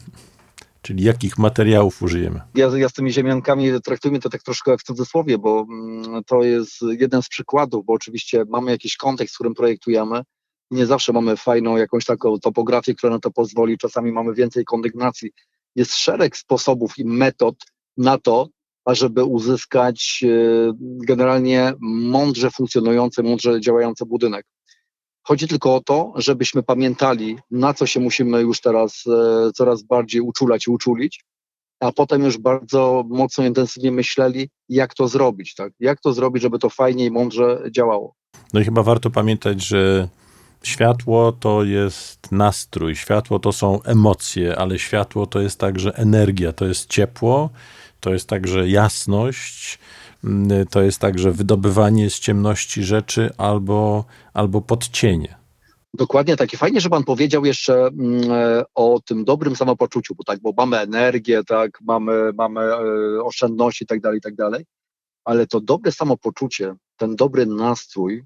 Czyli 0.83 1.05
jakich 1.05 1.39
materiałów 1.39 2.03
użyjemy? 2.03 2.41
Ja, 2.55 2.71
ja 2.77 2.89
z 2.89 2.93
tymi 2.93 3.13
ziemiankami 3.13 3.71
traktujmy 3.85 4.19
to 4.19 4.29
tak 4.29 4.43
troszkę 4.43 4.71
jak 4.71 4.81
w 4.81 4.85
cudzysłowie, 4.85 5.39
bo 5.39 5.67
mm, 5.71 6.25
to 6.25 6.43
jest 6.43 6.77
jeden 6.83 7.23
z 7.23 7.29
przykładów, 7.29 7.87
bo 7.87 7.93
oczywiście 7.93 8.45
mamy 8.49 8.71
jakiś 8.71 8.97
kontekst, 8.97 9.35
w 9.35 9.37
którym 9.37 9.55
projektujemy. 9.55 10.23
Nie 10.71 10.87
zawsze 10.87 11.13
mamy 11.13 11.37
fajną 11.37 11.77
jakąś 11.77 12.05
taką 12.05 12.39
topografię, 12.39 12.95
która 12.95 13.13
na 13.13 13.19
to 13.19 13.31
pozwoli. 13.31 13.79
Czasami 13.79 14.13
mamy 14.13 14.35
więcej 14.35 14.65
kondygnacji. 14.65 15.31
Jest 15.77 15.95
szereg 15.97 16.37
sposobów 16.37 16.99
i 16.99 17.05
metod 17.05 17.55
na 17.97 18.19
to, 18.19 18.49
ażeby 18.85 19.25
uzyskać 19.25 20.25
e, 20.25 20.73
generalnie 21.07 21.73
mądrze 21.81 22.51
funkcjonujący, 22.51 23.23
mądrze 23.23 23.61
działający 23.61 24.07
budynek. 24.07 24.47
Chodzi 25.23 25.49
tylko 25.49 25.75
o 25.75 25.81
to, 25.81 26.13
żebyśmy 26.17 26.63
pamiętali, 26.63 27.39
na 27.51 27.75
co 27.75 27.87
się 27.87 28.01
musimy 28.01 28.41
już 28.41 28.61
teraz 28.61 29.05
e, 29.07 29.51
coraz 29.53 29.83
bardziej 29.83 30.21
uczulać 30.21 30.67
i 30.67 30.71
uczulić, 30.71 31.25
a 31.81 31.93
potem 31.93 32.23
już 32.23 32.39
bardzo 32.39 33.05
mocno, 33.09 33.45
intensywnie 33.45 33.93
myśleli, 33.93 34.49
jak 34.69 34.95
to 34.95 35.09
zrobić, 35.09 35.55
tak? 35.55 35.73
Jak 35.81 36.01
to 36.01 36.13
zrobić, 36.13 36.43
żeby 36.43 36.59
to 36.59 36.71
fajnie 36.71 37.05
i 37.07 37.11
mądrze 37.11 37.63
działało. 37.71 38.15
No 38.53 38.61
i 38.61 38.65
chyba 38.65 38.83
warto 38.83 39.11
pamiętać, 39.11 39.63
że 39.63 40.09
światło 40.63 41.33
to 41.33 41.65
jest 41.65 42.33
nastrój, 42.33 42.97
światło 42.97 43.39
to 43.39 43.53
są 43.53 43.83
emocje, 43.83 44.57
ale 44.59 44.79
światło 44.79 45.27
to 45.27 45.41
jest 45.41 45.61
także 45.61 45.97
energia, 45.97 46.53
to 46.53 46.67
jest 46.67 46.89
ciepło, 46.89 47.51
to 48.01 48.13
jest 48.13 48.29
także 48.29 48.69
jasność, 48.69 49.79
to 50.71 50.83
jest 50.83 50.99
także 50.99 51.33
wydobywanie 51.33 52.11
z 52.11 52.19
ciemności 52.19 52.83
rzeczy 52.83 53.31
albo, 53.39 54.05
albo 54.35 54.61
podcienie. 54.61 55.43
Dokładnie 55.95 56.37
takie. 56.37 56.57
Fajnie, 56.57 56.81
że 56.81 56.89
pan 56.89 57.05
powiedział 57.05 57.45
jeszcze 57.45 57.87
mm, 57.87 58.31
e, 58.31 58.65
o 58.75 59.01
tym 59.07 59.25
dobrym 59.25 59.57
samopoczuciu, 59.57 60.15
bo 60.15 60.25
tak, 60.25 60.41
bo 60.41 60.53
mamy 60.57 60.79
energię, 60.79 61.45
tak, 61.45 61.79
mamy, 61.81 62.33
mamy 62.35 62.61
e, 62.61 62.79
oszczędności 63.25 63.85
i 63.85 63.87
tak 63.87 64.01
dalej, 64.01 64.19
i 64.19 64.21
tak 64.21 64.35
dalej, 64.35 64.65
ale 65.25 65.47
to 65.47 65.61
dobre 65.61 65.93
samopoczucie, 65.93 66.75
ten 66.97 67.17
dobry 67.17 67.47
nastrój, 67.47 68.25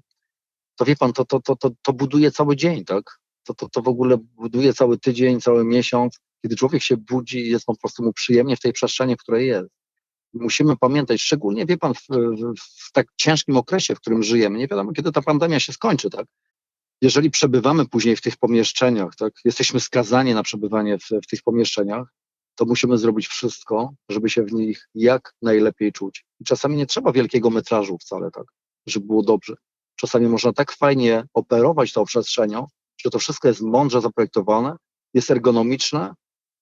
to 0.75 0.85
wie 0.85 0.95
pan, 0.95 1.13
to, 1.13 1.25
to, 1.25 1.39
to, 1.41 1.55
to, 1.55 1.71
to 1.81 1.93
buduje 1.93 2.31
cały 2.31 2.55
dzień, 2.55 2.85
tak? 2.85 3.19
To, 3.43 3.53
to, 3.53 3.69
to 3.69 3.81
w 3.81 3.87
ogóle 3.87 4.17
buduje 4.17 4.73
cały 4.73 4.97
tydzień, 4.97 5.41
cały 5.41 5.65
miesiąc, 5.65 6.19
kiedy 6.41 6.55
człowiek 6.55 6.83
się 6.83 6.97
budzi 6.97 7.39
i 7.39 7.49
jest 7.49 7.65
po 7.65 7.77
prostu 7.77 8.03
mu 8.03 8.13
przyjemnie 8.13 8.55
w 8.55 8.59
tej 8.59 8.73
przestrzeni, 8.73 9.15
w 9.15 9.19
której 9.19 9.47
jest. 9.47 9.69
Musimy 10.33 10.77
pamiętać, 10.77 11.21
szczególnie 11.21 11.65
wie 11.65 11.77
pan, 11.77 11.93
w, 11.93 12.07
w, 12.09 12.59
w 12.59 12.91
tak 12.91 13.07
ciężkim 13.15 13.57
okresie, 13.57 13.95
w 13.95 13.99
którym 13.99 14.23
żyjemy, 14.23 14.57
nie 14.57 14.67
wiadomo, 14.67 14.91
kiedy 14.91 15.11
ta 15.11 15.21
pandemia 15.21 15.59
się 15.59 15.73
skończy, 15.73 16.09
tak? 16.09 16.25
jeżeli 17.01 17.31
przebywamy 17.31 17.85
później 17.85 18.15
w 18.15 18.21
tych 18.21 18.37
pomieszczeniach, 18.37 19.15
tak, 19.15 19.33
jesteśmy 19.45 19.79
skazani 19.79 20.33
na 20.33 20.43
przebywanie 20.43 20.97
w, 20.97 21.09
w 21.23 21.27
tych 21.27 21.43
pomieszczeniach, 21.43 22.13
to 22.55 22.65
musimy 22.65 22.97
zrobić 22.97 23.27
wszystko, 23.27 23.93
żeby 24.09 24.29
się 24.29 24.43
w 24.43 24.53
nich 24.53 24.89
jak 24.95 25.33
najlepiej 25.41 25.91
czuć. 25.91 26.25
I 26.39 26.43
czasami 26.43 26.77
nie 26.77 26.85
trzeba 26.85 27.11
wielkiego 27.11 27.49
metrażu 27.49 27.97
wcale, 27.97 28.31
tak, 28.31 28.43
żeby 28.87 29.05
było 29.05 29.23
dobrze. 29.23 29.55
Czasami 29.95 30.27
można 30.27 30.53
tak 30.53 30.71
fajnie 30.71 31.23
operować 31.33 31.93
tą 31.93 32.05
przestrzenią, 32.05 32.67
że 32.97 33.09
to 33.09 33.19
wszystko 33.19 33.47
jest 33.47 33.61
mądrze 33.61 34.01
zaprojektowane, 34.01 34.75
jest 35.13 35.31
ergonomiczne, 35.31 36.13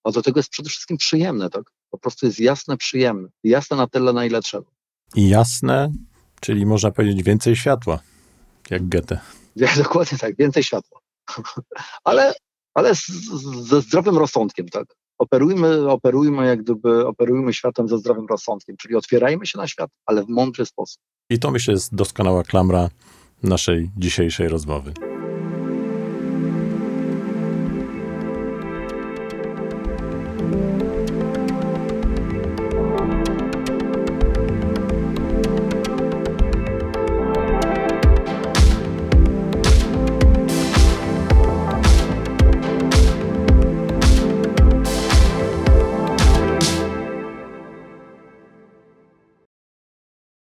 a 0.03 0.11
do 0.11 0.21
tego 0.21 0.39
jest 0.39 0.49
przede 0.49 0.69
wszystkim 0.69 0.97
przyjemne, 0.97 1.49
tak? 1.49 1.63
Po 1.89 1.97
prostu 1.97 2.25
jest 2.25 2.39
jasne, 2.39 2.77
przyjemne. 2.77 3.27
Jasne 3.43 3.77
na 3.77 3.87
tyle, 3.87 4.13
na 4.13 4.25
ile 4.25 4.41
trzeba. 4.41 4.69
I 5.15 5.29
jasne, 5.29 5.91
czyli 6.41 6.65
można 6.65 6.91
powiedzieć 6.91 7.23
więcej 7.23 7.55
światła, 7.55 7.99
jak 8.69 8.89
Goethe. 8.89 9.19
Dokładnie 9.83 10.17
tak, 10.17 10.35
więcej 10.37 10.63
światła. 10.63 10.99
ale 12.03 12.33
ale 12.75 12.95
z, 12.95 13.07
ze 13.67 13.81
zdrowym 13.81 14.17
rozsądkiem, 14.17 14.69
tak? 14.69 14.85
Operujmy, 15.17 15.91
operujmy 15.91 16.45
jak 16.45 16.63
gdyby, 16.63 17.07
operujmy 17.07 17.53
światem 17.53 17.87
ze 17.87 17.97
zdrowym 17.97 18.25
rozsądkiem, 18.29 18.77
czyli 18.77 18.95
otwierajmy 18.95 19.45
się 19.45 19.57
na 19.57 19.67
świat, 19.67 19.89
ale 20.05 20.23
w 20.23 20.29
mądry 20.29 20.65
sposób. 20.65 21.01
I 21.29 21.39
to 21.39 21.51
myślę 21.51 21.73
jest 21.73 21.95
doskonała 21.95 22.43
klamra 22.43 22.89
naszej 23.43 23.91
dzisiejszej 23.97 24.47
rozmowy. 24.47 24.93